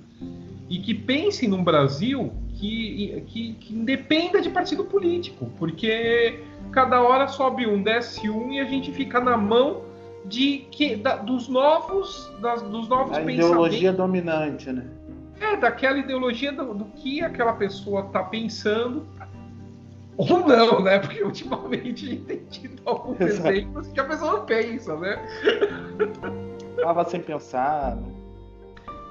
E 0.68 0.78
que 0.78 0.94
pensem 0.94 1.48
num 1.48 1.62
Brasil 1.62 2.32
que, 2.54 3.22
que, 3.26 3.54
que 3.54 3.74
independa 3.74 4.40
de 4.40 4.50
partido 4.50 4.84
político, 4.84 5.50
porque 5.58 6.40
cada 6.72 7.00
hora 7.02 7.28
sobe 7.28 7.66
um, 7.66 7.82
desce 7.82 8.28
um 8.28 8.52
e 8.52 8.60
a 8.60 8.64
gente 8.64 8.92
fica 8.92 9.20
na 9.20 9.36
mão 9.36 9.82
de 10.24 10.66
que 10.70 10.96
da, 10.96 11.16
dos 11.16 11.48
novos 11.48 12.32
das, 12.40 12.62
dos 12.62 12.88
novos 12.88 13.16
a 13.16 13.22
ideologia 13.22 13.92
dominante, 13.92 14.72
né? 14.72 14.86
É, 15.40 15.56
daquela 15.56 15.98
ideologia 15.98 16.52
do, 16.52 16.72
do 16.72 16.84
que 16.86 17.20
aquela 17.22 17.52
pessoa 17.54 18.06
está 18.06 18.22
pensando. 18.22 19.06
Ou 20.16 20.46
não, 20.46 20.80
né? 20.80 21.00
Porque 21.00 21.22
ultimamente 21.22 22.06
a 22.06 22.10
gente 22.10 22.22
tem 22.22 22.38
tido 22.48 22.80
alguns 22.84 23.20
exemplos 23.20 23.88
que 23.88 23.98
a 23.98 24.04
pessoa 24.04 24.32
não 24.34 24.46
pensa, 24.46 24.96
né? 24.96 25.18
Fala 26.82 27.04
sem 27.04 27.20
pensar. 27.20 27.96
Né? 27.96 28.13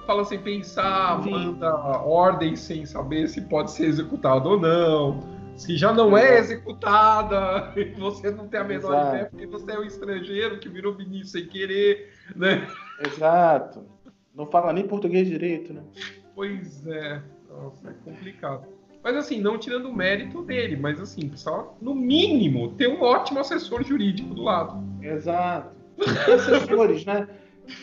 Fala 0.05 0.25
sem 0.25 0.39
pensar, 0.39 1.23
Sim. 1.23 1.31
manda 1.31 1.75
ordem 1.75 2.55
sem 2.55 2.85
saber 2.85 3.27
se 3.29 3.41
pode 3.41 3.71
ser 3.71 3.85
executado 3.85 4.49
ou 4.49 4.59
não. 4.59 5.19
Se 5.55 5.77
já 5.77 5.93
não 5.93 6.17
é 6.17 6.39
executada, 6.39 7.71
você 7.97 8.31
não 8.31 8.47
tem 8.47 8.59
a 8.59 8.63
menor 8.63 8.91
Exato. 8.91 9.07
ideia, 9.07 9.25
porque 9.29 9.45
você 9.45 9.71
é 9.71 9.79
um 9.79 9.83
estrangeiro 9.83 10.59
que 10.59 10.67
virou 10.67 10.95
ministro 10.95 11.39
sem 11.39 11.47
querer, 11.47 12.11
né? 12.35 12.67
Exato. 13.05 13.85
Não 14.35 14.47
fala 14.47 14.73
nem 14.73 14.87
português 14.87 15.27
direito, 15.27 15.73
né? 15.73 15.83
Pois 16.35 16.85
é. 16.87 17.21
Nossa, 17.49 17.89
é 17.89 17.93
complicado. 18.03 18.67
Mas 19.03 19.15
assim, 19.15 19.39
não 19.39 19.57
tirando 19.57 19.87
o 19.89 19.95
mérito 19.95 20.41
dele, 20.41 20.75
mas 20.75 20.99
assim, 20.99 21.31
só 21.35 21.75
no 21.81 21.93
mínimo 21.93 22.69
ter 22.75 22.87
um 22.87 23.01
ótimo 23.01 23.39
assessor 23.39 23.83
jurídico 23.83 24.33
do 24.33 24.41
lado. 24.41 24.81
Exato. 25.01 25.75
Assessores, 26.33 27.05
né? 27.05 27.27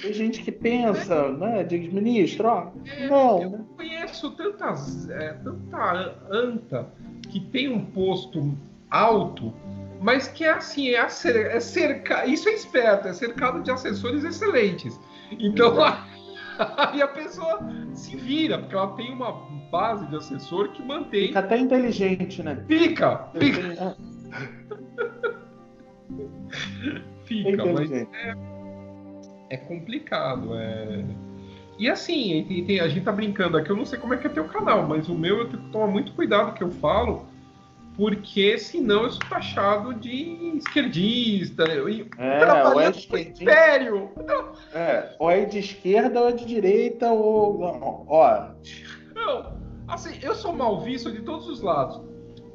Tem 0.03 0.13
gente 0.13 0.43
que 0.43 0.53
pensa, 0.53 1.31
né? 1.33 1.65
De 1.65 1.79
ministro, 1.79 2.49
ó. 2.49 2.71
É, 2.87 3.09
não. 3.09 3.43
Eu 3.43 3.67
conheço 3.77 4.31
tantas, 4.33 5.09
é, 5.09 5.33
tanta 5.35 6.17
anta 6.31 6.89
que 7.29 7.41
tem 7.41 7.69
um 7.69 7.85
posto 7.85 8.55
alto, 8.91 9.53
mas 10.01 10.29
que 10.29 10.45
é 10.45 10.51
assim, 10.51 10.89
é, 10.89 10.97
é 10.97 11.61
cerca, 11.61 12.27
isso 12.27 12.49
é 12.49 12.53
esperto, 12.53 13.09
é 13.09 13.13
cercado 13.13 13.63
de 13.63 13.71
assessores 13.71 14.25
excelentes. 14.25 15.01
Então, 15.39 15.77
Aí 16.77 17.01
a 17.01 17.09
pessoa 17.09 17.59
se 17.95 18.17
vira, 18.17 18.59
porque 18.59 18.75
ela 18.75 18.89
tem 18.95 19.13
uma 19.13 19.33
base 19.71 20.07
de 20.09 20.17
assessor 20.17 20.69
que 20.73 20.83
mantém. 20.83 21.29
Fica 21.29 21.39
até 21.41 21.59
inteligente, 21.59 22.43
né? 22.43 22.63
Fica! 22.67 23.31
Fica! 23.39 23.97
fica, 27.25 27.65
mas 27.65 27.91
é, 27.91 28.07
é 29.51 29.57
complicado. 29.57 30.55
É... 30.55 31.05
E 31.79 31.89
assim, 31.89 32.47
a 32.81 32.89
gente 32.89 33.05
tá 33.05 33.13
brincando 33.13 33.57
aqui, 33.57 33.71
eu 33.71 33.77
não 33.77 33.85
sei 33.85 33.99
como 33.99 34.15
é 34.15 34.17
que 34.17 34.27
é 34.27 34.31
teu 34.31 34.45
canal, 34.45 34.87
mas 34.87 35.09
o 35.09 35.15
meu 35.15 35.39
eu 35.39 35.49
tenho 35.49 35.63
que 35.63 35.71
tomar 35.71 35.87
muito 35.87 36.13
cuidado 36.13 36.55
que 36.55 36.63
eu 36.63 36.71
falo, 36.71 37.27
porque 37.97 38.59
senão 38.59 39.05
eu 39.05 39.11
sou 39.11 39.23
taxado 39.29 39.95
de 39.95 40.57
esquerdista. 40.59 41.65
E 41.89 42.07
é, 42.19 42.65
ou 42.69 42.81
é 42.81 42.91
de 42.91 43.43
império. 43.43 44.11
É, 44.75 45.17
ou 45.19 45.31
é 45.31 45.45
de 45.45 45.59
esquerda 45.59 46.21
ou 46.21 46.29
é 46.29 46.33
de 46.33 46.45
direita, 46.45 47.11
ou. 47.11 47.63
Ó. 48.09 48.51
Não, 49.15 49.59
assim, 49.89 50.19
eu 50.23 50.35
sou 50.35 50.53
mal 50.53 50.81
visto 50.83 51.11
de 51.11 51.23
todos 51.23 51.49
os 51.49 51.63
lados. 51.63 52.10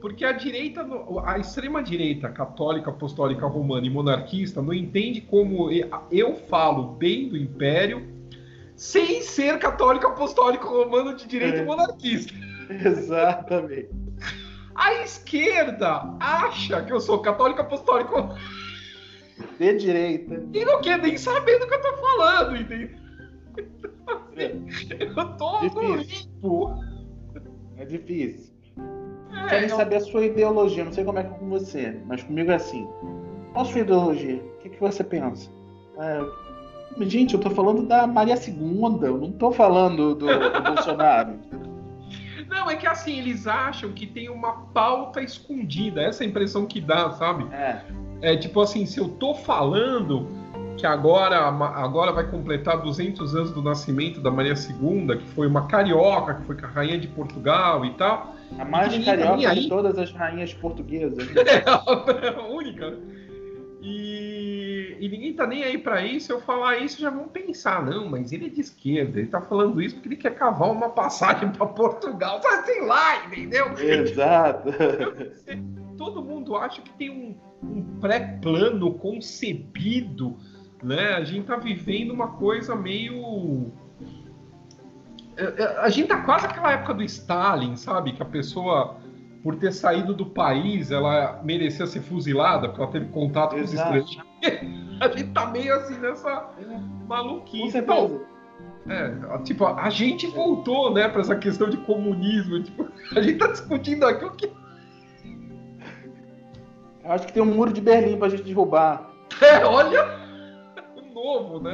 Porque 0.06 0.24
a 0.24 0.34
direita, 0.34 0.86
a 1.26 1.40
extrema 1.40 1.82
direita 1.82 2.30
católica, 2.30 2.92
apostólica, 2.92 3.48
romana 3.48 3.88
e 3.88 3.90
monarquista 3.90 4.62
não 4.62 4.72
entende 4.72 5.20
como 5.20 5.68
eu 6.12 6.36
falo 6.36 6.90
bem 6.90 7.28
do 7.28 7.36
império 7.36 8.08
sem 8.76 9.24
ser 9.24 9.58
católico, 9.58 10.06
apostólico, 10.06 10.68
romano 10.68 11.16
de 11.16 11.28
direita 11.28 11.58
é. 11.58 11.62
e 11.64 11.66
monarquista. 11.66 12.32
Exatamente. 12.70 13.90
A 14.76 14.94
esquerda 15.02 16.16
acha 16.20 16.84
que 16.84 16.94
eu 16.94 17.00
sou 17.00 17.18
católico, 17.18 17.62
apostólico. 17.62 18.30
De 19.58 19.74
direita. 19.76 20.48
E 20.54 20.66
não 20.66 20.82
quer 20.82 21.00
nem 21.00 21.18
saber 21.18 21.58
do 21.58 21.68
que 21.68 21.74
eu 21.74 21.82
tô 21.82 21.98
falando, 21.98 22.58
entendeu? 22.58 22.90
É. 24.36 24.56
Eu 25.00 25.38
tô 25.38 25.62
difícil. 25.62 25.82
no 25.82 25.96
limpo. 25.96 26.84
É 27.78 27.86
difícil. 27.86 28.55
É, 29.36 29.48
Querem 29.48 29.70
saber 29.70 29.98
a 29.98 30.02
sua 30.02 30.26
ideologia. 30.26 30.86
Não 30.86 30.94
sei 30.94 31.04
como 31.04 31.20
é 31.20 31.24
que 31.24 31.34
é 31.34 31.38
com 31.38 31.50
você, 31.50 32.00
mas 32.06 32.24
comigo 32.24 32.52
é 32.52 32.56
assim. 32.56 32.88
Qual 33.54 33.66
a 33.66 33.68
sua 33.68 33.82
ideologia? 33.82 34.36
O 34.38 34.58
que, 34.60 34.70
que 34.70 34.80
você 34.80 35.04
pensa? 35.04 35.50
É, 35.98 36.22
gente, 37.02 37.34
eu 37.34 37.40
tô 37.40 37.50
falando 37.50 37.86
da 37.86 38.06
Maria 38.08 38.36
II, 38.36 39.00
eu 39.04 39.18
não 39.18 39.32
tô 39.32 39.52
falando 39.52 40.16
do, 40.16 40.28
do 40.28 40.62
Bolsonaro. 40.64 41.40
Não, 42.48 42.70
é 42.70 42.76
que 42.76 42.88
assim, 42.88 43.20
eles 43.20 43.48
acham 43.48 43.92
que 43.92 44.06
tem 44.06 44.30
uma 44.30 44.54
pauta 44.74 45.22
escondida. 45.22 46.02
Essa 46.02 46.24
é 46.24 46.28
a 46.28 46.30
impressão 46.30 46.66
que 46.66 46.80
dá, 46.80 47.12
sabe? 47.12 47.54
É. 47.54 47.82
É 48.22 48.38
tipo 48.38 48.62
assim, 48.62 48.86
se 48.86 49.00
eu 49.00 49.10
tô 49.10 49.34
falando 49.34 50.28
que 50.78 50.86
agora, 50.86 51.38
agora 51.38 52.12
vai 52.12 52.30
completar 52.30 52.82
200 52.82 53.36
anos 53.36 53.52
do 53.52 53.62
nascimento 53.62 54.20
da 54.20 54.30
Maria 54.30 54.54
II, 54.54 55.18
que 55.18 55.28
foi 55.30 55.48
uma 55.48 55.68
carioca, 55.68 56.36
que 56.36 56.46
foi 56.46 56.58
a 56.62 56.68
rainha 56.68 57.00
de 57.00 57.08
Portugal 57.08 57.86
e 57.86 57.94
tal. 57.94 58.36
A 58.60 58.66
mais 58.66 58.96
tá 58.98 59.04
carioca 59.04 59.42
tá 59.42 59.54
de 59.54 59.70
todas 59.70 59.98
as 59.98 60.12
rainhas 60.12 60.54
portuguesas. 60.54 61.18
Né? 61.18 61.34
É, 61.46 61.70
a 61.70 62.42
única. 62.48 62.98
E, 63.82 64.98
e, 65.00 65.10
ninguém 65.10 65.34
tá 65.34 65.46
nem 65.46 65.64
aí 65.64 65.78
para 65.78 66.04
isso. 66.04 66.32
Eu 66.32 66.42
falar 66.42 66.78
isso, 66.78 67.00
já 67.00 67.10
vão 67.10 67.28
pensar, 67.28 67.86
não, 67.86 68.10
mas 68.10 68.32
ele 68.32 68.48
é 68.48 68.50
de 68.50 68.62
esquerda, 68.62 69.20
ele 69.20 69.28
tá 69.28 69.40
falando 69.42 69.80
isso 69.82 69.96
porque 69.96 70.10
ele 70.10 70.16
quer 70.16 70.34
cavar 70.34 70.72
uma 70.72 70.90
passagem 70.90 71.52
para 71.52 71.68
Portugal. 71.68 72.40
Tá 72.40 72.64
sei 72.64 72.82
lá, 72.82 73.26
entendeu? 73.26 73.74
Exato. 73.78 74.70
Todo 75.98 76.24
mundo 76.24 76.56
acha 76.56 76.82
que 76.82 76.92
tem 76.94 77.10
um, 77.10 77.38
um 77.64 78.00
pré-plano 78.00 78.96
concebido 78.96 80.36
né? 80.86 81.16
A 81.16 81.24
gente 81.24 81.48
tá 81.48 81.58
vivendo 81.58 82.12
uma 82.12 82.28
coisa 82.28 82.76
meio. 82.76 83.72
É, 85.36 85.64
é, 85.64 85.80
a 85.80 85.90
gente 85.90 86.08
tá 86.08 86.22
quase 86.22 86.46
aquela 86.46 86.72
época 86.72 86.94
do 86.94 87.04
Stalin, 87.04 87.76
sabe? 87.76 88.14
Que 88.14 88.22
a 88.22 88.26
pessoa, 88.26 88.98
por 89.44 89.56
ter 89.56 89.74
saído 89.74 90.14
do 90.14 90.28
país, 90.28 90.92
ela 90.92 91.42
merecia 91.44 91.88
ser 91.88 92.02
fuzilada 92.02 92.70
porque 92.70 92.82
ela 92.82 92.92
teve 92.92 93.08
contato 93.08 93.56
com 93.56 93.62
os 93.62 93.74
estrangeiros. 93.74 94.18
A 95.02 95.10
gente 95.10 95.32
tá 95.32 95.48
meio 95.48 95.76
assim 95.76 95.98
nessa 96.00 96.52
maluquice. 97.06 97.78
Então, 97.78 98.22
é, 98.88 99.38
tipo, 99.40 99.66
a 99.66 99.90
gente 99.90 100.26
voltou, 100.28 100.94
né, 100.94 101.10
para 101.10 101.20
essa 101.20 101.36
questão 101.36 101.70
de 101.70 101.76
comunismo. 101.78 102.64
Tipo, 102.64 102.88
a 103.14 103.22
gente 103.22 103.38
tá 103.38 103.48
discutindo 103.48 104.06
aqui 104.06 104.24
o 104.24 104.32
que. 104.32 104.50
Acho 107.04 107.28
que 107.28 107.34
tem 107.34 107.44
um 107.44 107.54
muro 107.54 107.74
de 107.74 107.82
Berlim 107.82 108.18
pra 108.18 108.30
gente 108.30 108.44
derrubar. 108.44 109.12
É, 109.42 109.66
olha! 109.66 110.25
Novo, 111.26 111.60
né? 111.60 111.74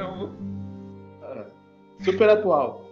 Super 2.04 2.30
atual. 2.30 2.84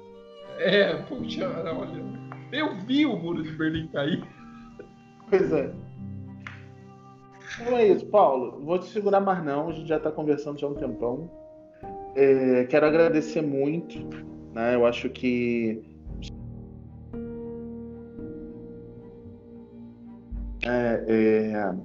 É, 0.58 0.94
puxa, 1.04 1.48
olha. 1.48 2.04
Eu 2.52 2.76
vi 2.82 3.06
o 3.06 3.16
muro 3.16 3.42
de 3.44 3.52
Berlim 3.52 3.88
cair. 3.88 4.24
Pois 5.30 5.52
é. 5.54 5.72
Então 7.62 7.78
é 7.78 7.88
isso, 7.88 8.06
Paulo. 8.08 8.60
Vou 8.64 8.78
te 8.80 8.86
segurar 8.86 9.20
mais 9.22 9.44
não, 9.44 9.70
a 9.70 9.74
gente 9.74 9.88
já 9.88 9.98
está 9.98 10.12
conversando 10.12 10.60
já 10.60 10.68
há 10.68 10.70
um 10.70 10.76
tempão. 10.76 11.30
É, 12.16 12.66
quero 12.66 12.86
agradecer 12.86 13.42
muito. 13.42 13.98
Né? 14.54 14.76
Eu 14.76 14.86
acho 14.86 15.10
que. 15.10 15.82
É, 20.66 21.06
é, 21.08 21.76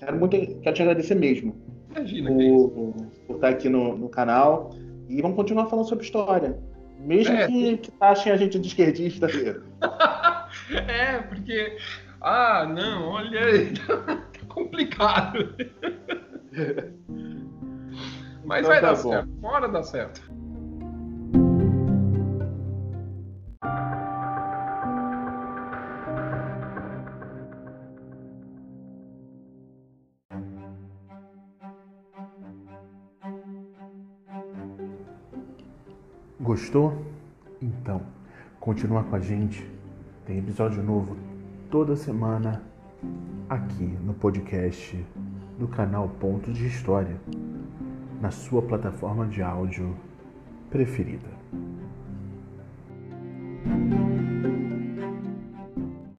quero, 0.00 0.18
muito, 0.18 0.36
quero 0.60 0.74
te 0.74 0.82
agradecer 0.82 1.14
mesmo. 1.14 1.54
Imagina 1.90 2.30
por, 2.30 2.94
por 3.36 3.44
estar 3.44 3.48
aqui 3.48 3.68
no, 3.68 3.96
no 3.96 4.08
canal. 4.08 4.74
E 5.08 5.20
vamos 5.22 5.36
continuar 5.36 5.66
falando 5.66 5.88
sobre 5.88 6.04
história. 6.04 6.58
Mesmo 6.98 7.36
é. 7.36 7.46
que, 7.46 7.76
que 7.76 7.92
achem 8.00 8.32
a 8.32 8.36
gente 8.36 8.58
de 8.58 8.68
esquerdista. 8.68 9.26
é, 10.88 11.18
porque. 11.18 11.76
Ah, 12.20 12.66
não, 12.66 13.10
olha, 13.10 13.40
tá 13.86 14.22
complicado. 14.48 15.54
Mas 18.44 18.60
então, 18.60 18.70
vai 18.70 18.80
tá 18.80 18.92
dar 18.92 19.02
bom. 19.02 19.10
certo, 19.10 19.28
uma 19.38 19.50
hora 19.50 19.68
dá 19.68 19.82
certo. 19.82 20.22
Gostou? 36.56 37.04
Então, 37.60 38.00
continua 38.58 39.04
com 39.04 39.14
a 39.14 39.20
gente. 39.20 39.70
Tem 40.24 40.38
episódio 40.38 40.82
novo 40.82 41.14
toda 41.70 41.94
semana 41.94 42.62
aqui 43.46 43.84
no 43.84 44.14
podcast 44.14 45.04
do 45.58 45.68
canal 45.68 46.08
Pontos 46.18 46.56
de 46.56 46.66
História, 46.66 47.20
na 48.22 48.30
sua 48.30 48.62
plataforma 48.62 49.26
de 49.26 49.42
áudio 49.42 49.94
preferida. 50.70 51.35